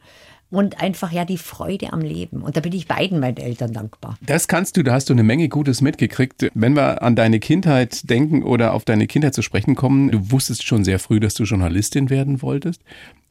[0.49, 2.41] Und einfach ja die Freude am Leben.
[2.41, 4.17] Und da bin ich beiden meinen Eltern dankbar.
[4.21, 6.49] Das kannst du, da hast du eine Menge Gutes mitgekriegt.
[6.53, 10.65] Wenn wir an deine Kindheit denken oder auf deine Kindheit zu sprechen kommen, du wusstest
[10.65, 12.81] schon sehr früh, dass du Journalistin werden wolltest.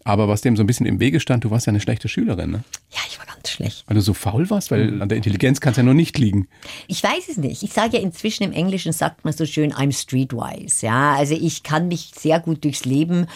[0.06, 2.52] Aber was dem so ein bisschen im Wege stand, du warst ja eine schlechte Schülerin,
[2.52, 2.64] ne?
[2.92, 3.82] Ja, ich war ganz schlecht.
[3.88, 6.46] Weil du so faul warst, weil an der Intelligenz kann es ja nur nicht liegen.
[6.86, 7.64] Ich weiß es nicht.
[7.64, 10.86] Ich sage ja inzwischen im Englischen sagt man so schön, I'm streetwise.
[10.86, 13.26] Ja, also ich kann mich sehr gut durchs Leben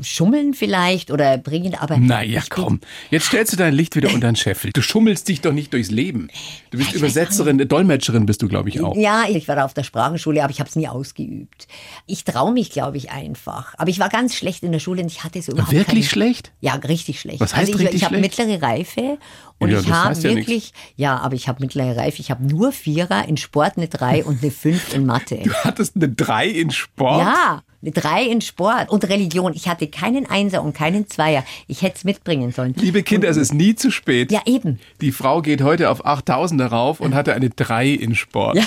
[0.00, 1.96] schummeln vielleicht oder bringen, aber.
[1.96, 2.80] Naja, ich komm.
[3.10, 4.70] Jetzt stellst du dein Licht wieder unter den Scheffel.
[4.72, 6.28] Du schummelst dich doch nicht durchs Leben.
[6.70, 8.96] Du bist Ich Übersetzerin, Dolmetscherin bist du, glaube ich, auch.
[8.96, 11.68] Ja, ich war da auf der Sprachenschule, aber ich habe es nie ausgeübt.
[12.06, 13.74] Ich traue mich, glaube ich, einfach.
[13.78, 16.24] Aber ich war ganz schlecht in der Schule und ich hatte so überhaupt Wirklich keine,
[16.24, 16.52] schlecht?
[16.60, 17.40] Ja, richtig schlecht.
[17.40, 18.38] Was heißt also ich, richtig ich habe schlecht?
[18.38, 19.18] mittlere Reife
[19.58, 22.20] und Ja, ich habe heißt ja wirklich, ja, aber ich habe mittlere Reife.
[22.20, 25.40] Ich habe nur Vierer in Sport, eine Drei und eine Fünf in Mathe.
[25.42, 27.20] Du hattest eine 3 in Sport?
[27.20, 29.52] Ja, eine Drei in Sport und Religion.
[29.54, 31.44] Ich hatte keinen Einser und keinen Zweier.
[31.66, 32.74] Ich hätte es mitbringen sollen.
[32.76, 34.30] Liebe Kinder, es ist nie zu spät.
[34.32, 34.78] Ja, eben.
[35.00, 38.58] Die Frau geht heute auf 8000 darauf und hatte eine 3 in Sport.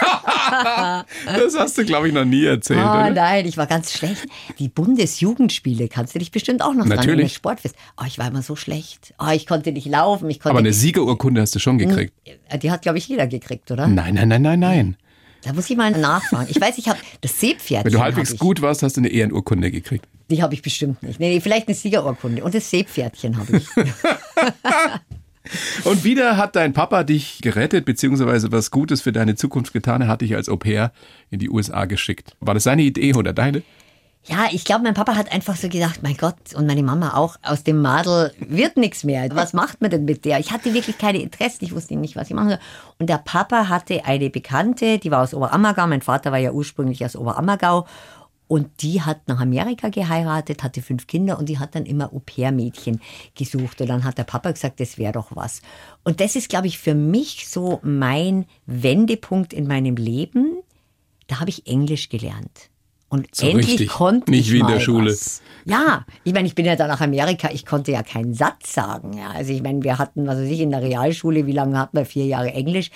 [1.26, 3.10] das hast du, glaube ich, noch nie erzählt, Oh oder?
[3.10, 4.26] nein, ich war ganz schlecht.
[4.58, 7.08] Die Bundesjugendspiele kannst du dich bestimmt auch noch dran Natürlich.
[7.08, 7.28] erinnern.
[7.30, 7.74] Sportfest.
[8.00, 9.14] Oh, ich war immer so schlecht.
[9.18, 10.28] Oh, ich konnte nicht laufen.
[10.30, 12.12] Ich konnte Aber eine Siegerurkunde hast du schon gekriegt.
[12.62, 13.86] Die hat, glaube ich, jeder gekriegt, oder?
[13.86, 14.96] Nein, nein, nein, nein, nein.
[15.42, 16.48] Da muss ich mal nachfragen.
[16.50, 17.84] Ich weiß, ich habe das Seepferdchen.
[17.84, 20.06] Wenn du halbwegs gut warst, hast du eine Ehrenurkunde gekriegt.
[20.30, 21.18] Die habe ich bestimmt nicht.
[21.18, 22.44] Nee, nee, vielleicht eine Siegerurkunde.
[22.44, 23.66] Und das Seepferdchen habe ich.
[25.84, 30.02] Und wieder hat dein Papa dich gerettet, beziehungsweise was Gutes für deine Zukunft getan.
[30.02, 30.92] Er hat dich als Au pair
[31.30, 32.36] in die USA geschickt.
[32.40, 33.62] War das seine Idee oder deine?
[34.24, 37.36] Ja, ich glaube, mein Papa hat einfach so gedacht, mein Gott, und meine Mama auch,
[37.42, 39.26] aus dem Madel wird nichts mehr.
[39.32, 40.38] Was macht man denn mit der?
[40.38, 42.58] Ich hatte wirklich keine Interessen, ich wusste nicht, was ich machen soll.
[42.98, 47.02] Und der Papa hatte eine Bekannte, die war aus Oberammergau, mein Vater war ja ursprünglich
[47.02, 47.86] aus Oberammergau.
[48.50, 53.00] Und die hat nach Amerika geheiratet, hatte fünf Kinder und die hat dann immer Au-pair-Mädchen
[53.36, 53.80] gesucht.
[53.80, 55.62] Und dann hat der Papa gesagt, das wäre doch was.
[56.02, 60.56] Und das ist, glaube ich, für mich so mein Wendepunkt in meinem Leben.
[61.28, 62.70] Da habe ich Englisch gelernt.
[63.08, 63.88] Und So endlich richtig.
[63.90, 65.12] konnte Nicht ich wie in der Schule.
[65.12, 65.42] Was.
[65.64, 69.12] Ja, ich meine, ich bin ja dann nach Amerika, ich konnte ja keinen Satz sagen.
[69.12, 69.30] Ja.
[69.30, 72.04] Also ich meine, wir hatten, was weiß ich, in der Realschule, wie lange hatten wir?
[72.04, 72.90] Vier Jahre Englisch.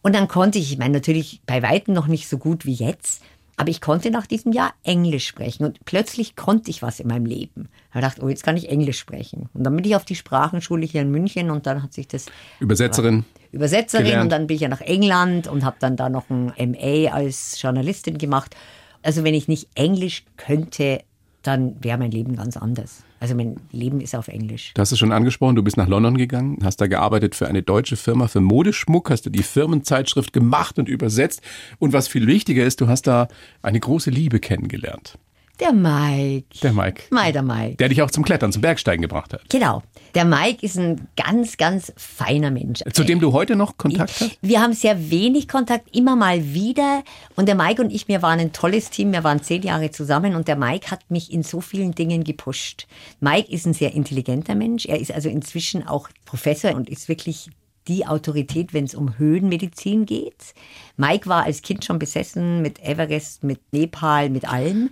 [0.00, 3.22] Und dann konnte ich, ich meine, natürlich bei Weitem noch nicht so gut wie jetzt,
[3.56, 7.24] aber ich konnte nach diesem Jahr Englisch sprechen und plötzlich konnte ich was in meinem
[7.24, 7.68] Leben.
[7.92, 9.48] Da dachte ich, oh, jetzt kann ich Englisch sprechen.
[9.54, 12.26] Und dann bin ich auf die Sprachenschule hier in München und dann hat sich das
[12.60, 13.24] Übersetzerin.
[13.52, 14.24] Übersetzerin Gelernt.
[14.24, 17.60] und dann bin ich ja nach England und habe dann da noch ein MA als
[17.60, 18.54] Journalistin gemacht.
[19.02, 21.02] Also wenn ich nicht Englisch könnte,
[21.42, 23.04] dann wäre mein Leben ganz anders.
[23.18, 24.72] Also mein Leben ist auf Englisch.
[24.74, 27.62] Du hast es schon angesprochen, du bist nach London gegangen, hast da gearbeitet für eine
[27.62, 31.40] deutsche Firma für Modeschmuck, hast du die Firmenzeitschrift gemacht und übersetzt.
[31.78, 33.28] Und was viel wichtiger ist, du hast da
[33.62, 35.18] eine große Liebe kennengelernt.
[35.58, 36.58] Der Mike.
[36.62, 37.04] Der Mike.
[37.10, 37.76] Mai, der Mike.
[37.76, 39.48] Der dich auch zum Klettern, zum Bergsteigen gebracht hat.
[39.48, 39.82] Genau.
[40.14, 42.80] Der Mike ist ein ganz, ganz feiner Mensch.
[42.92, 44.38] Zu dem du heute noch Kontakt hast?
[44.42, 47.02] Wir haben sehr wenig Kontakt, immer mal wieder.
[47.36, 49.12] Und der Mike und ich, wir waren ein tolles Team.
[49.12, 52.86] Wir waren zehn Jahre zusammen und der Mike hat mich in so vielen Dingen gepusht.
[53.20, 54.84] Mike ist ein sehr intelligenter Mensch.
[54.84, 57.48] Er ist also inzwischen auch Professor und ist wirklich
[57.88, 60.54] die Autorität, wenn es um Höhenmedizin geht.
[60.96, 64.90] Mike war als Kind schon besessen mit Everest, mit Nepal, mit allem.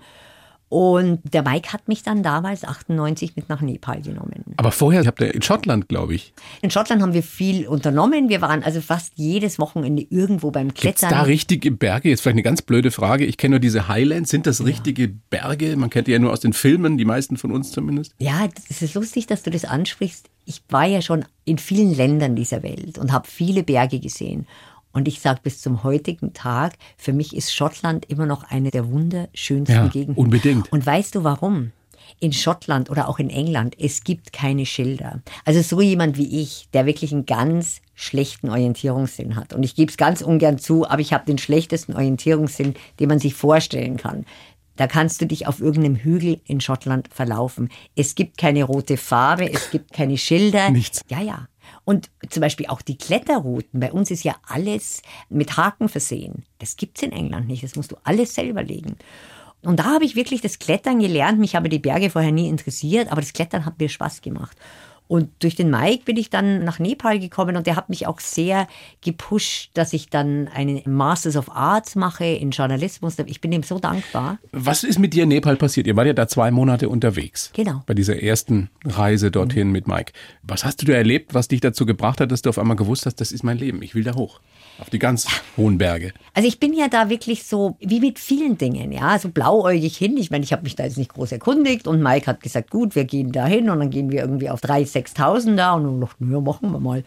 [0.69, 4.43] Und der Mike hat mich dann damals 98 mit nach Nepal genommen.
[4.57, 6.33] Aber vorher habt ihr in Schottland, glaube ich.
[6.63, 8.29] In Schottland haben wir viel unternommen.
[8.29, 11.11] Wir waren also fast jedes Wochenende irgendwo beim Gibt's Klettern.
[11.11, 12.09] da richtige Berge?
[12.09, 13.25] Jetzt vielleicht eine ganz blöde Frage.
[13.25, 14.31] Ich kenne nur diese Highlands.
[14.31, 15.77] Sind das richtige Berge?
[15.77, 18.15] Man kennt die ja nur aus den Filmen, die meisten von uns zumindest.
[18.19, 20.29] Ja, es ist lustig, dass du das ansprichst.
[20.47, 24.47] Ich war ja schon in vielen Ländern dieser Welt und habe viele Berge gesehen.
[24.95, 28.89] Und ich sage bis zum heutigen Tag, für mich ist Schottland immer noch eine der
[28.91, 30.17] wunderschönsten Ja, Gegenden.
[30.23, 30.73] unbedingt.
[30.73, 31.73] Und weißt du warum?
[32.21, 35.21] In Schottland oder auch in England, es gibt keine Schilder.
[35.45, 39.53] Also so jemand wie ich, der wirklich einen ganz schlechten Orientierungssinn hat.
[39.53, 43.19] Und ich gebe es ganz ungern zu, aber ich habe den schlechtesten Orientierungssinn, den man
[43.19, 44.25] sich vorstellen kann.
[44.77, 47.69] Da kannst du dich auf irgendeinem Hügel in Schottland verlaufen.
[47.95, 50.71] Es gibt keine rote Farbe, es gibt keine Schilder.
[50.71, 51.01] Nichts.
[51.09, 51.49] Ja, ja.
[51.85, 53.81] Und zum Beispiel auch die Kletterrouten.
[53.81, 56.45] Bei uns ist ja alles mit Haken versehen.
[56.59, 57.63] Das gibt's in England nicht.
[57.63, 58.97] Das musst du alles selber legen.
[59.63, 61.39] Und da habe ich wirklich das Klettern gelernt.
[61.39, 64.57] Mich haben die Berge vorher nie interessiert, aber das Klettern hat mir Spaß gemacht.
[65.07, 68.21] Und durch den Mike bin ich dann nach Nepal gekommen und der hat mich auch
[68.21, 68.67] sehr
[69.03, 73.17] gepusht, dass ich dann einen Masters of Arts mache in Journalismus.
[73.27, 74.39] Ich bin ihm so dankbar.
[74.53, 75.87] Was ist mit dir in Nepal passiert?
[75.87, 77.51] Ihr wart ja da zwei Monate unterwegs.
[77.53, 77.83] Genau.
[77.87, 80.13] Bei dieser ersten Reise dorthin mit Mike.
[80.43, 83.05] Was hast du da erlebt, was dich dazu gebracht hat, dass du auf einmal gewusst
[83.05, 84.41] hast, das ist mein Leben, ich will da hoch?
[84.79, 86.13] Auf die ganz hohen Berge.
[86.33, 90.17] Also ich bin ja da wirklich so, wie mit vielen Dingen, ja, so blauäugig hin.
[90.17, 92.97] Ich meine, ich habe mich da jetzt nicht groß erkundigt und Mike hat gesagt, gut,
[92.97, 96.03] wir gehen da hin und dann gehen wir irgendwie auf 3.000, 6.000 da und dann
[96.03, 97.05] ich, ja, machen wir mal.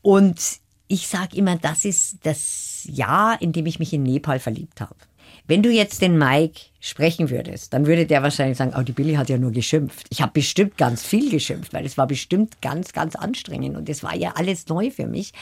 [0.00, 0.40] Und
[0.88, 4.96] ich sage immer, das ist das Jahr, in dem ich mich in Nepal verliebt habe.
[5.46, 9.14] Wenn du jetzt den Mike sprechen würdest, dann würde der wahrscheinlich sagen, oh, die Billy
[9.14, 10.06] hat ja nur geschimpft.
[10.08, 14.02] Ich habe bestimmt ganz viel geschimpft, weil es war bestimmt ganz, ganz anstrengend und es
[14.02, 15.32] war ja alles neu für mich.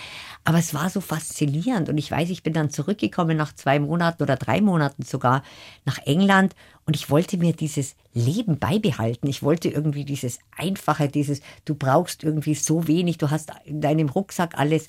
[0.43, 4.25] Aber es war so faszinierend und ich weiß, ich bin dann zurückgekommen nach zwei Monaten
[4.25, 5.45] oder drei Monaten sogar
[5.85, 9.29] nach England und ich wollte mir dieses Leben beibehalten.
[9.29, 14.09] Ich wollte irgendwie dieses Einfache, dieses, du brauchst irgendwie so wenig, du hast in deinem
[14.09, 14.87] Rucksack alles.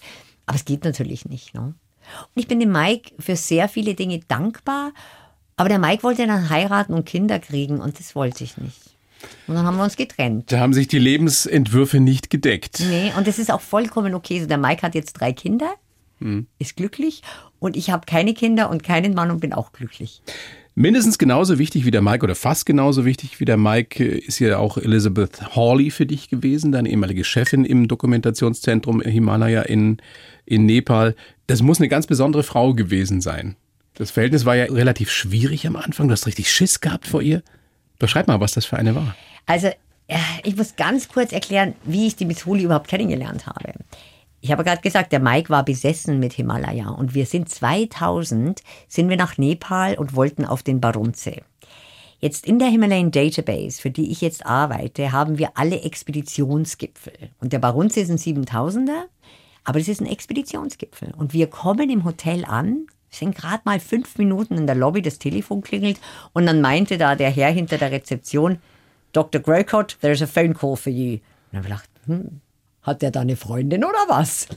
[0.48, 1.54] Aber es geht natürlich nicht.
[1.54, 1.76] Ne?
[2.36, 4.92] Und ich bin dem Mike für sehr viele Dinge dankbar.
[5.56, 8.82] Aber der Mike wollte dann heiraten und Kinder kriegen und das wollte ich nicht.
[9.48, 10.52] Und dann haben wir uns getrennt.
[10.52, 12.82] Da haben sich die Lebensentwürfe nicht gedeckt.
[12.82, 14.40] Nee, und das ist auch vollkommen okay.
[14.42, 15.74] So, der Mike hat jetzt drei Kinder,
[16.20, 16.48] hm.
[16.60, 17.22] ist glücklich
[17.60, 20.22] und ich habe keine Kinder und keinen Mann und bin auch glücklich.
[20.76, 24.58] Mindestens genauso wichtig wie der Mike oder fast genauso wichtig wie der Mike ist ja
[24.58, 29.98] auch Elizabeth Hawley für dich gewesen, deine ehemalige Chefin im Dokumentationszentrum Himalaya in,
[30.46, 31.16] in Nepal.
[31.46, 33.56] Das muss eine ganz besondere Frau gewesen sein.
[33.94, 36.08] Das Verhältnis war ja relativ schwierig am Anfang.
[36.08, 37.44] Du hast richtig Schiss gehabt vor ihr.
[38.00, 39.16] Beschreib mal, was das für eine war.
[39.46, 39.68] Also,
[40.08, 43.74] äh, ich muss ganz kurz erklären, wie ich die Miss Huli überhaupt kennengelernt habe.
[44.44, 49.08] Ich habe gerade gesagt, der Mike war besessen mit Himalaya und wir sind 2000 sind
[49.08, 51.44] wir nach Nepal und wollten auf den Barunze.
[52.20, 57.14] Jetzt in der Himalayan Database, für die ich jetzt arbeite, haben wir alle Expeditionsgipfel.
[57.40, 59.04] Und der Barunze ist ein 7000er,
[59.64, 61.14] aber das ist ein Expeditionsgipfel.
[61.16, 65.20] Und wir kommen im Hotel an, sind gerade mal fünf Minuten in der Lobby, das
[65.20, 66.02] Telefon klingelt
[66.34, 68.58] und dann meinte da der Herr hinter der Rezeption,
[69.14, 69.40] Dr.
[69.40, 71.14] Greycott, there's a phone call for you.
[71.14, 71.22] Und
[71.54, 72.42] dann habe ich gedacht, hm,
[72.84, 74.48] hat der da eine Freundin oder was?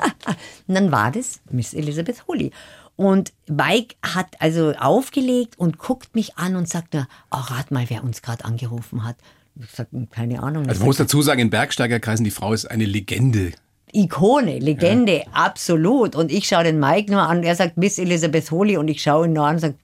[0.66, 2.52] und dann war das Miss Elizabeth Hooley.
[2.96, 8.02] Und Mike hat also aufgelegt und guckt mich an und sagt, oh, rat mal, wer
[8.02, 9.16] uns gerade angerufen hat.
[9.62, 10.66] Ich sage, hm, keine Ahnung.
[10.66, 13.52] Also man muss dazu sagen, in Bergsteigerkreisen, die Frau ist eine Legende.
[13.92, 15.24] Ikone, Legende, ja.
[15.32, 16.16] absolut.
[16.16, 19.26] Und ich schaue den Mike nur an, er sagt Miss Elizabeth Holy und ich schaue
[19.26, 19.74] ihn nur an und sage,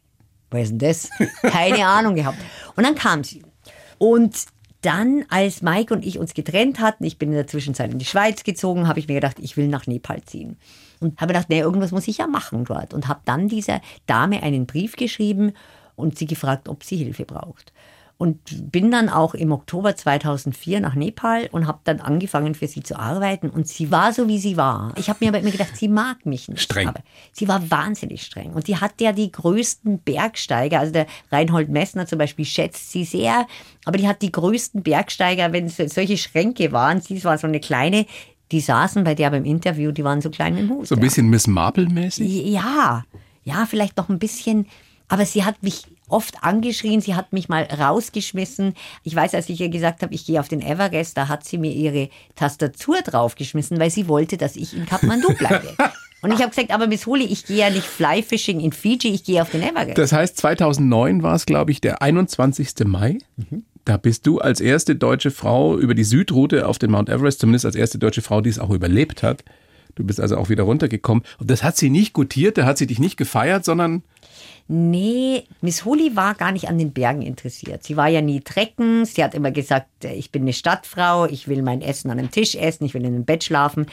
[0.50, 1.10] wer ist denn das?
[1.42, 2.38] Keine Ahnung gehabt.
[2.76, 3.42] Und dann kam sie.
[3.98, 4.36] Und
[4.82, 8.04] dann, als Mike und ich uns getrennt hatten, ich bin in der Zwischenzeit in die
[8.04, 10.58] Schweiz gezogen, habe ich mir gedacht, ich will nach Nepal ziehen.
[11.00, 12.92] Und habe gedacht, nee, irgendwas muss ich ja machen dort.
[12.92, 15.52] Und habe dann dieser Dame einen Brief geschrieben
[15.96, 17.72] und sie gefragt, ob sie Hilfe braucht.
[18.18, 22.84] Und bin dann auch im Oktober 2004 nach Nepal und habe dann angefangen für sie
[22.84, 23.50] zu arbeiten.
[23.50, 24.94] Und sie war so, wie sie war.
[24.96, 26.62] Ich habe mir aber immer gedacht, sie mag mich nicht.
[26.62, 26.86] Streng.
[26.86, 27.00] Aber
[27.32, 28.52] sie war wahnsinnig streng.
[28.52, 30.78] Und die hat ja die größten Bergsteiger.
[30.78, 33.48] Also der Reinhold Messner zum Beispiel schätzt sie sehr.
[33.84, 37.00] Aber die hat die größten Bergsteiger, wenn es solche Schränke waren.
[37.00, 38.06] Sie war so eine kleine,
[38.52, 40.86] die saßen bei der beim Interview, die waren so klein im Hut.
[40.86, 42.46] So ein bisschen Miss Marple-mäßig?
[42.46, 43.04] Ja,
[43.42, 44.68] ja, vielleicht noch ein bisschen.
[45.08, 48.74] Aber sie hat mich oft angeschrien, sie hat mich mal rausgeschmissen.
[49.02, 51.58] Ich weiß, als ich ihr gesagt habe, ich gehe auf den Everest, da hat sie
[51.58, 55.74] mir ihre Tastatur draufgeschmissen, weil sie wollte, dass ich in Kathmandu bleibe.
[56.22, 59.24] Und ich habe gesagt, aber Miss Holi, ich gehe ja nicht Flyfishing in Fiji, ich
[59.24, 59.98] gehe auf den Everest.
[59.98, 62.74] Das heißt, 2009 war es, glaube ich, der 21.
[62.84, 63.18] Mai.
[63.36, 63.64] Mhm.
[63.84, 67.66] Da bist du als erste deutsche Frau über die Südroute auf den Mount Everest, zumindest
[67.66, 69.42] als erste deutsche Frau, die es auch überlebt hat.
[69.96, 71.24] Du bist also auch wieder runtergekommen.
[71.38, 74.04] Und das hat sie nicht gutiert, da hat sie dich nicht gefeiert, sondern
[74.74, 77.84] Nee, Miss Holi war gar nicht an den Bergen interessiert.
[77.84, 79.04] Sie war ja nie trecken.
[79.04, 82.30] Sie hat immer gesagt, äh, ich bin eine Stadtfrau, ich will mein Essen an einem
[82.30, 83.84] Tisch essen, ich will in einem Bett schlafen.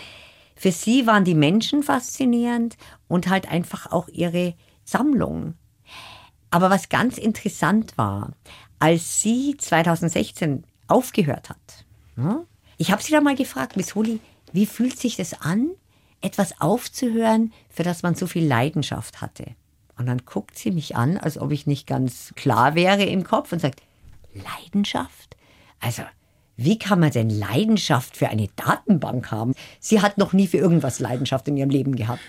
[0.55, 2.77] Für sie waren die Menschen faszinierend
[3.09, 4.53] und halt einfach auch ihre
[4.85, 5.55] Sammlung.
[6.49, 8.31] Aber was ganz interessant war,
[8.79, 12.45] als sie 2016 aufgehört hat, ne?
[12.77, 14.21] ich habe sie dann mal gefragt, Miss Holi,
[14.53, 15.71] wie fühlt sich das an,
[16.21, 19.55] etwas aufzuhören, für das man so viel Leidenschaft hatte?
[19.99, 23.51] Und dann guckt sie mich an, als ob ich nicht ganz klar wäre im Kopf
[23.51, 23.81] und sagt,
[24.33, 25.35] Leidenschaft?
[25.81, 26.03] Also,
[26.55, 29.53] wie kann man denn Leidenschaft für eine Datenbank haben?
[29.81, 32.21] Sie hat noch nie für irgendwas Leidenschaft in ihrem Leben gehabt.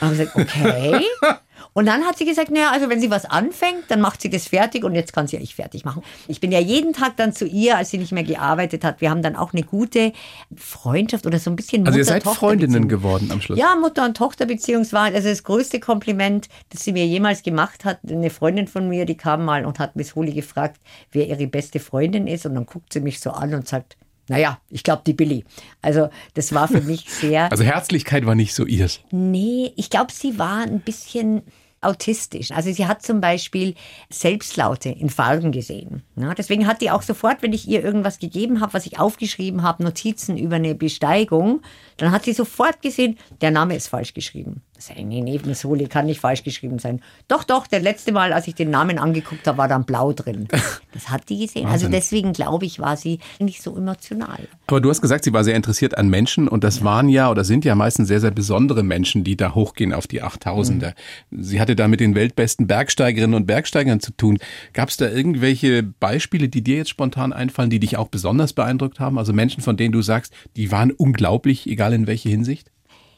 [0.00, 1.04] Und ich gesagt, okay.
[1.74, 4.46] Und dann hat sie gesagt, naja, also wenn sie was anfängt, dann macht sie das
[4.46, 6.02] fertig und jetzt kann sie ja ich fertig machen.
[6.28, 9.00] Ich bin ja jeden Tag dann zu ihr, als sie nicht mehr gearbeitet hat.
[9.00, 10.12] Wir haben dann auch eine gute
[10.56, 13.58] Freundschaft oder so ein bisschen Also ihr seid Freundinnen geworden am Schluss?
[13.58, 17.98] Ja, Mutter- und Tochterbeziehung war also das größte Kompliment, das sie mir jemals gemacht hat.
[18.08, 21.80] Eine Freundin von mir, die kam mal und hat Miss Holi gefragt, wer ihre beste
[21.80, 23.96] Freundin ist und dann guckt sie mich so an und sagt,
[24.28, 25.44] naja, ich glaube die Billy.
[25.82, 27.50] Also das war für mich sehr.
[27.50, 29.00] Also Herzlichkeit war nicht so ihrs.
[29.10, 31.42] Nee, ich glaube, sie war ein bisschen
[31.84, 32.50] autistisch.
[32.50, 33.74] Also sie hat zum Beispiel
[34.10, 36.02] Selbstlaute in Farben gesehen.
[36.16, 39.62] Ja, deswegen hat die auch sofort, wenn ich ihr irgendwas gegeben habe, was ich aufgeschrieben
[39.62, 41.62] habe, Notizen über eine Besteigung,
[41.96, 44.62] dann hat sie sofort gesehen, der Name ist falsch geschrieben.
[45.04, 47.00] Nee, Soli kann nicht falsch geschrieben sein.
[47.28, 50.48] Doch, doch, der letzte Mal, als ich den Namen angeguckt habe, war dann blau drin.
[50.94, 51.66] Das hat die gesehen.
[51.66, 54.46] Also deswegen glaube ich, war sie nicht so emotional.
[54.68, 56.84] Aber du hast gesagt, sie war sehr interessiert an Menschen und das ja.
[56.84, 60.22] waren ja oder sind ja meistens sehr, sehr besondere Menschen, die da hochgehen auf die
[60.22, 60.94] 8000er.
[61.30, 61.42] Mhm.
[61.42, 64.38] Sie hatte da mit den weltbesten Bergsteigerinnen und Bergsteigern zu tun.
[64.72, 69.00] Gab es da irgendwelche Beispiele, die dir jetzt spontan einfallen, die dich auch besonders beeindruckt
[69.00, 69.18] haben?
[69.18, 72.70] Also Menschen, von denen du sagst, die waren unglaublich, egal in welche Hinsicht?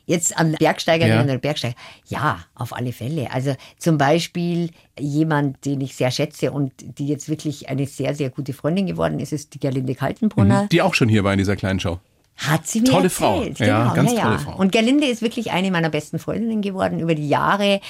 [0.07, 1.35] Jetzt an Bergsteigerinnen ja.
[1.35, 1.75] und Bergsteiger.
[2.07, 3.33] Ja, auf alle Fälle.
[3.33, 8.31] Also zum Beispiel jemand, den ich sehr schätze und die jetzt wirklich eine sehr, sehr
[8.31, 10.65] gute Freundin geworden ist, ist die Gerlinde Kaltenbrunner.
[10.65, 11.99] Mhm, die auch schon hier war in dieser kleinen Show.
[12.37, 13.59] Hat sie mir tolle erzählt.
[13.59, 13.65] Frau.
[13.65, 14.57] Genau, ja, ganz ja, tolle Frau.
[14.57, 17.81] Und Gerlinde ist wirklich eine meiner besten Freundinnen geworden über die Jahre.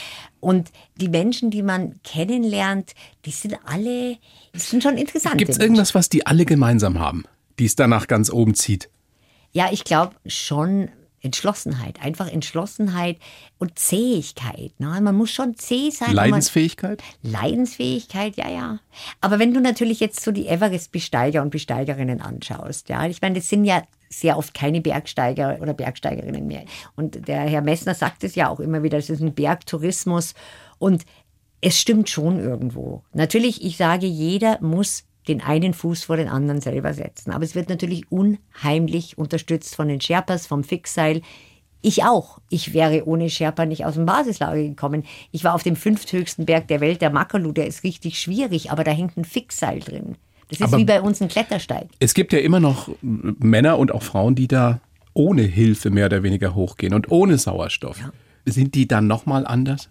[0.41, 2.93] Und die Menschen, die man kennenlernt,
[3.27, 4.17] die sind alle,
[4.55, 5.37] die sind schon interessant.
[5.37, 7.25] Gibt es irgendwas, was die alle gemeinsam haben,
[7.59, 8.89] die es danach ganz oben zieht?
[9.53, 10.91] Ja, ich glaube schon
[11.27, 13.19] Entschlossenheit, einfach Entschlossenheit
[13.59, 14.73] und Zähigkeit.
[14.79, 15.01] Ne?
[15.01, 16.15] Man muss schon zäh sein.
[16.15, 17.03] Leidensfähigkeit?
[17.23, 18.79] Man, Leidensfähigkeit, ja, ja.
[19.21, 23.49] Aber wenn du natürlich jetzt so die Everest-Besteiger und Besteigerinnen anschaust, ja, ich meine, das
[23.49, 26.65] sind ja sehr oft keine Bergsteiger oder Bergsteigerinnen mehr.
[26.95, 30.35] Und der Herr Messner sagt es ja auch immer wieder, es ist ein Bergtourismus
[30.79, 31.05] und
[31.61, 33.03] es stimmt schon irgendwo.
[33.13, 37.33] Natürlich, ich sage, jeder muss den einen Fuß vor den anderen selber setzen.
[37.33, 41.23] Aber es wird natürlich unheimlich unterstützt von den Sherpas, vom Fixseil.
[41.83, 42.39] Ich auch.
[42.49, 45.05] Ich wäre ohne Sherpa nicht aus dem Basislager gekommen.
[45.33, 47.53] Ich war auf dem fünfthöchsten Berg der Welt, der Makalu.
[47.53, 50.17] Der ist richtig schwierig, aber da hängt ein Fixseil drin.
[50.49, 51.89] Das ist aber wie bei uns ein Klettersteig.
[51.99, 54.81] Es gibt ja immer noch Männer und auch Frauen, die da
[55.13, 57.99] ohne Hilfe mehr oder weniger hochgehen und ohne Sauerstoff.
[57.99, 58.13] Ja.
[58.45, 59.89] Sind die dann nochmal anders?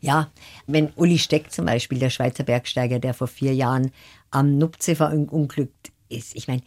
[0.00, 0.30] Ja,
[0.66, 3.92] wenn Uli Steck zum Beispiel, der Schweizer Bergsteiger, der vor vier Jahren
[4.34, 6.34] am Nupze verunglückt ist.
[6.34, 6.62] Ich meine,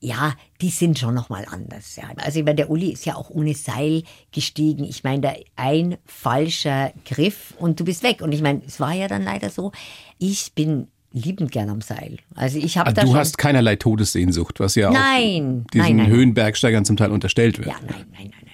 [0.00, 1.96] ja, die sind schon nochmal anders.
[1.96, 2.04] Ja.
[2.16, 4.02] Also ich meine, der Uli ist ja auch ohne Seil
[4.32, 4.84] gestiegen.
[4.84, 8.20] Ich meine, da ein falscher Griff und du bist weg.
[8.20, 9.72] Und ich meine, es war ja dann leider so.
[10.18, 12.18] Ich bin liebend gern am Seil.
[12.34, 16.06] Also ich habe ah, Du hast keinerlei Todessehnsucht, was ja nein, auch diesen nein, nein,
[16.08, 17.68] Höhenbergsteigern zum Teil unterstellt wird.
[17.68, 18.44] Ja, nein, nein, nein.
[18.44, 18.53] Nein,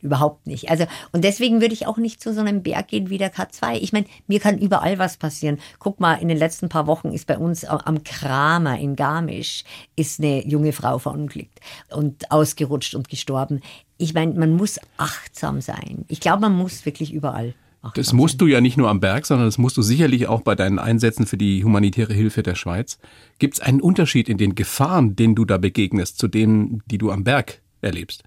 [0.00, 0.70] überhaupt nicht.
[0.70, 3.74] Also, und deswegen würde ich auch nicht zu so einem Berg gehen wie der K2.
[3.74, 5.58] Ich meine, mir kann überall was passieren.
[5.78, 9.64] Guck mal, in den letzten paar Wochen ist bei uns am Kramer in Garmisch
[9.96, 11.60] ist eine junge Frau verunglückt
[11.90, 13.60] und ausgerutscht und gestorben.
[13.98, 16.04] Ich meine, man muss achtsam sein.
[16.08, 17.54] Ich glaube, man muss wirklich überall.
[17.94, 20.54] Das musst du ja nicht nur am Berg, sondern das musst du sicherlich auch bei
[20.54, 22.98] deinen Einsätzen für die humanitäre Hilfe der Schweiz.
[23.38, 27.10] Gibt es einen Unterschied in den Gefahren, denen du da begegnest, zu denen, die du
[27.10, 28.22] am Berg erlebst?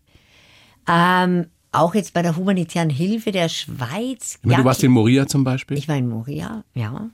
[0.87, 4.39] Ähm, auch jetzt bei der humanitären Hilfe der Schweiz.
[4.45, 5.77] Ja, du warst in Moria zum Beispiel?
[5.77, 7.09] Ich war in Moria, ja.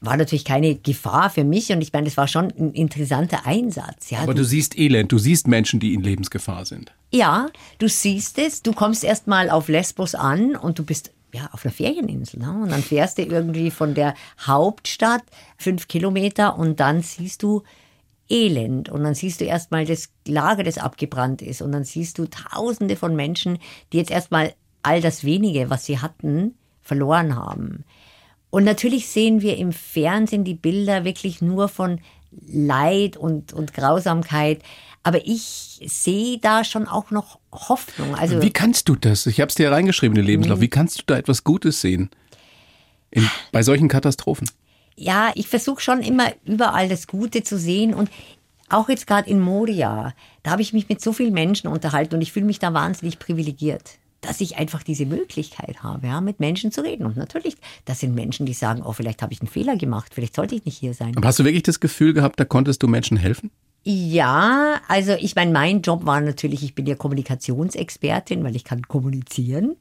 [0.00, 4.10] War natürlich keine Gefahr für mich und ich meine, das war schon ein interessanter Einsatz.
[4.10, 6.92] Ja, Aber du, du siehst Elend, du siehst Menschen, die in Lebensgefahr sind.
[7.10, 7.48] Ja,
[7.78, 11.64] du siehst es, du kommst erst mal auf Lesbos an und du bist ja, auf
[11.64, 12.40] einer Ferieninsel.
[12.40, 12.50] Ne?
[12.62, 15.22] Und dann fährst du irgendwie von der Hauptstadt
[15.56, 17.62] fünf Kilometer und dann siehst du
[18.32, 18.88] Elend.
[18.88, 21.60] Und dann siehst du erstmal das Lager, das abgebrannt ist.
[21.60, 23.58] Und dann siehst du Tausende von Menschen,
[23.92, 27.84] die jetzt erstmal all das wenige, was sie hatten, verloren haben.
[28.50, 32.00] Und natürlich sehen wir im Fernsehen die Bilder wirklich nur von
[32.46, 34.62] Leid und, und Grausamkeit.
[35.02, 38.14] Aber ich sehe da schon auch noch Hoffnung.
[38.14, 39.26] Also Wie kannst du das?
[39.26, 40.58] Ich habe es dir reingeschrieben, den Lebenslauf.
[40.58, 40.62] Mhm.
[40.62, 42.10] Wie kannst du da etwas Gutes sehen?
[43.10, 44.48] In, bei solchen Katastrophen?
[44.96, 48.10] Ja, ich versuche schon immer überall das Gute zu sehen und
[48.68, 52.22] auch jetzt gerade in Moria, da habe ich mich mit so vielen Menschen unterhalten und
[52.22, 56.72] ich fühle mich da wahnsinnig privilegiert, dass ich einfach diese Möglichkeit habe, ja, mit Menschen
[56.72, 57.04] zu reden.
[57.04, 60.34] Und natürlich, das sind Menschen, die sagen, oh, vielleicht habe ich einen Fehler gemacht, vielleicht
[60.34, 61.16] sollte ich nicht hier sein.
[61.16, 63.50] Aber hast du wirklich das Gefühl gehabt, da konntest du Menschen helfen?
[63.84, 68.82] Ja, also ich meine, mein Job war natürlich, ich bin ja Kommunikationsexpertin, weil ich kann
[68.82, 69.76] kommunizieren.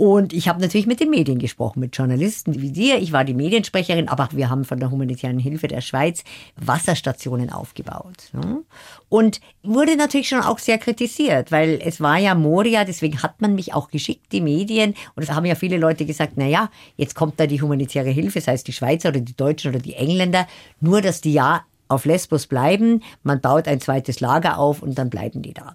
[0.00, 2.96] Und ich habe natürlich mit den Medien gesprochen, mit Journalisten wie dir.
[3.02, 6.24] Ich war die Mediensprecherin, aber wir haben von der humanitären Hilfe der Schweiz
[6.56, 8.30] Wasserstationen aufgebaut.
[8.32, 8.62] Ne?
[9.10, 13.54] Und wurde natürlich schon auch sehr kritisiert, weil es war ja Moria, deswegen hat man
[13.54, 14.94] mich auch geschickt, die Medien.
[15.16, 18.40] Und es haben ja viele Leute gesagt, na ja, jetzt kommt da die humanitäre Hilfe,
[18.40, 20.46] sei es die Schweizer oder die Deutschen oder die Engländer,
[20.80, 25.10] nur dass die ja auf Lesbos bleiben, man baut ein zweites Lager auf und dann
[25.10, 25.74] bleiben die da.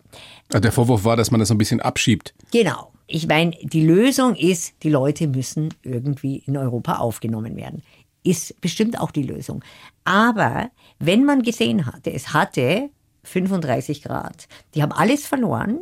[0.51, 2.33] Also der Vorwurf war, dass man das ein bisschen abschiebt.
[2.51, 2.94] Genau.
[3.07, 7.83] Ich meine, die Lösung ist, die Leute müssen irgendwie in Europa aufgenommen werden.
[8.23, 9.63] Ist bestimmt auch die Lösung.
[10.03, 12.89] Aber wenn man gesehen hatte, es hatte
[13.25, 14.47] 35 Grad.
[14.73, 15.81] Die haben alles verloren.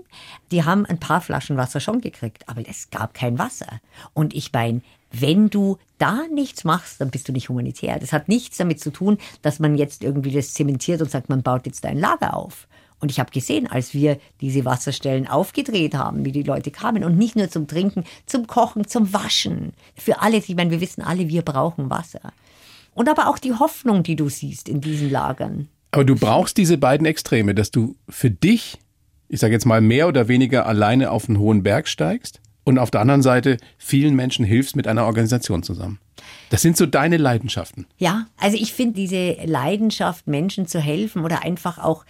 [0.52, 3.80] Die haben ein paar Flaschen Wasser schon gekriegt, aber es gab kein Wasser.
[4.14, 8.00] Und ich meine, wenn du da nichts machst, dann bist du nicht humanitär.
[8.00, 11.44] Das hat nichts damit zu tun, dass man jetzt irgendwie das zementiert und sagt, man
[11.44, 12.68] baut jetzt ein Lager auf.
[13.04, 17.18] Und ich habe gesehen, als wir diese Wasserstellen aufgedreht haben, wie die Leute kamen und
[17.18, 19.74] nicht nur zum Trinken, zum Kochen, zum Waschen.
[19.94, 22.32] Für alle, ich meine, wir wissen alle, wir brauchen Wasser.
[22.94, 25.68] Und aber auch die Hoffnung, die du siehst in diesen Lagern.
[25.92, 28.78] Aber du brauchst diese beiden Extreme, dass du für dich,
[29.28, 32.90] ich sage jetzt mal, mehr oder weniger alleine auf einen hohen Berg steigst und auf
[32.90, 36.00] der anderen Seite vielen Menschen hilfst mit einer Organisation zusammen.
[36.50, 37.86] Das sind so deine Leidenschaften.
[37.98, 42.06] Ja, also ich finde diese Leidenschaft, Menschen zu helfen oder einfach auch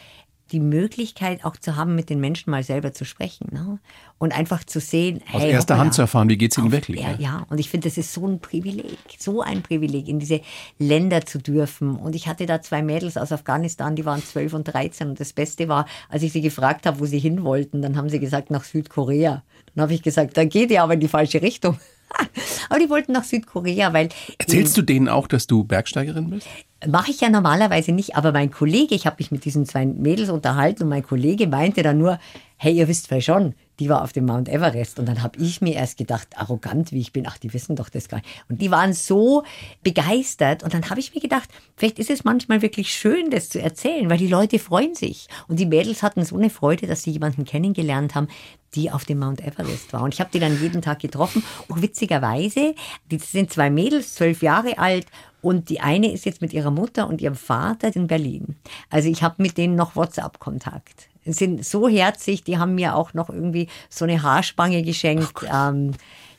[0.51, 3.47] die Möglichkeit auch zu haben, mit den Menschen mal selber zu sprechen.
[3.51, 3.79] Ne?
[4.17, 7.01] Und einfach zu sehen, aus hey, erster Hand zu erfahren, wie geht es ihnen wirklich.
[7.01, 10.19] Ja, ja, ja, und ich finde, das ist so ein Privileg, so ein Privileg, in
[10.19, 10.41] diese
[10.77, 11.95] Länder zu dürfen.
[11.95, 15.09] Und ich hatte da zwei Mädels aus Afghanistan, die waren 12 und 13.
[15.09, 18.09] Und das Beste war, als ich sie gefragt habe, wo sie hin wollten, dann haben
[18.09, 19.43] sie gesagt, nach Südkorea.
[19.75, 21.77] Dann habe ich gesagt, da geht ihr aber in die falsche Richtung.
[22.69, 24.09] aber die wollten nach Südkorea, weil.
[24.37, 26.47] Erzählst du denen auch, dass du Bergsteigerin bist?
[26.87, 30.29] Mache ich ja normalerweise nicht, aber mein Kollege, ich habe mich mit diesen zwei Mädels
[30.29, 32.19] unterhalten und mein Kollege meinte dann nur,
[32.57, 34.99] hey, ihr wisst vielleicht schon, die war auf dem Mount Everest.
[34.99, 37.89] Und dann habe ich mir erst gedacht, arrogant wie ich bin, ach, die wissen doch
[37.89, 38.29] das gar nicht.
[38.49, 39.43] Und die waren so
[39.83, 40.63] begeistert.
[40.63, 44.09] Und dann habe ich mir gedacht, vielleicht ist es manchmal wirklich schön, das zu erzählen,
[44.09, 45.27] weil die Leute freuen sich.
[45.47, 48.27] Und die Mädels hatten so eine Freude, dass sie jemanden kennengelernt haben,
[48.75, 50.03] die auf dem Mount Everest war.
[50.03, 51.43] Und ich habe die dann jeden Tag getroffen.
[51.69, 52.75] Auch witzigerweise,
[53.11, 55.07] die sind zwei Mädels, zwölf Jahre alt
[55.41, 58.55] und die eine ist jetzt mit ihrer Mutter und ihrem Vater in Berlin.
[58.89, 61.09] Also ich habe mit denen noch WhatsApp-Kontakt.
[61.25, 65.45] Sind so herzig, die haben mir auch noch irgendwie so eine Haarspange geschenkt.
[65.51, 65.91] Ähm,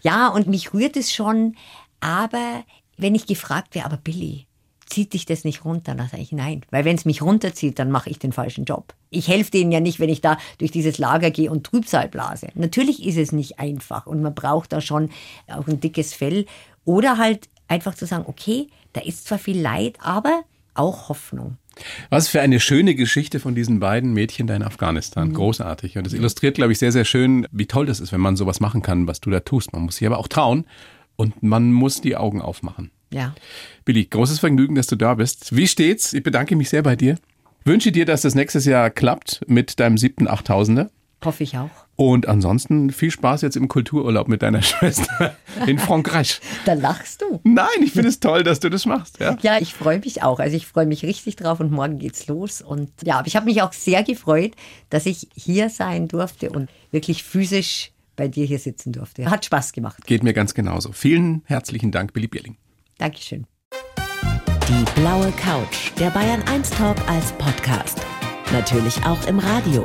[0.03, 1.57] ja, und mich rührt es schon.
[2.01, 2.64] Aber
[2.97, 4.47] wenn ich gefragt wäre, aber Billy,
[4.87, 5.95] zieht dich das nicht runter?
[5.95, 6.64] Dann sage ich nein.
[6.70, 8.95] Weil wenn es mich runterzieht, dann mache ich den falschen Job.
[9.11, 12.49] Ich helfe denen ja nicht, wenn ich da durch dieses Lager gehe und Trübsal blase.
[12.55, 15.11] Natürlich ist es nicht einfach und man braucht da schon
[15.49, 16.47] auch ein dickes Fell.
[16.85, 20.43] Oder halt einfach zu sagen, okay, da ist zwar viel Leid, aber
[20.74, 21.57] auch Hoffnung.
[22.11, 25.29] Was für eine schöne Geschichte von diesen beiden Mädchen da in Afghanistan.
[25.29, 25.35] Mhm.
[25.35, 25.97] Großartig.
[25.99, 28.61] Und das illustriert, glaube ich, sehr, sehr schön, wie toll das ist, wenn man sowas
[28.61, 29.72] machen kann, was du da tust.
[29.72, 30.64] Man muss sich aber auch trauen
[31.16, 32.91] und man muss die Augen aufmachen.
[33.12, 33.35] Ja.
[33.85, 35.55] Billy, großes Vergnügen, dass du da bist.
[35.55, 36.12] Wie steht's?
[36.12, 37.16] Ich bedanke mich sehr bei dir.
[37.64, 40.91] Wünsche dir, dass das nächstes Jahr klappt mit deinem siebten Achttausender.
[41.25, 41.84] Hoffe ich auch.
[41.97, 45.36] Und ansonsten viel Spaß jetzt im Kultururlaub mit deiner Schwester
[45.66, 46.40] in Frankreich.
[46.64, 47.40] da lachst du.
[47.45, 49.20] Nein, ich finde es toll, dass du das machst.
[49.20, 50.40] Ja, ja ich freue mich auch.
[50.40, 52.62] Also ich freue mich richtig drauf und morgen geht's los.
[52.62, 54.53] Und ja, aber ich habe mich auch sehr gefreut,
[54.90, 59.30] dass ich hier sein durfte und wirklich physisch bei dir hier sitzen durfte.
[59.30, 60.05] Hat Spaß gemacht.
[60.07, 60.92] Geht mir ganz genauso.
[60.92, 62.57] Vielen herzlichen Dank, Billy Bierling.
[62.99, 63.47] Dankeschön.
[64.68, 68.01] Die blaue Couch, der Bayern 1 Talk als Podcast.
[68.53, 69.84] Natürlich auch im Radio.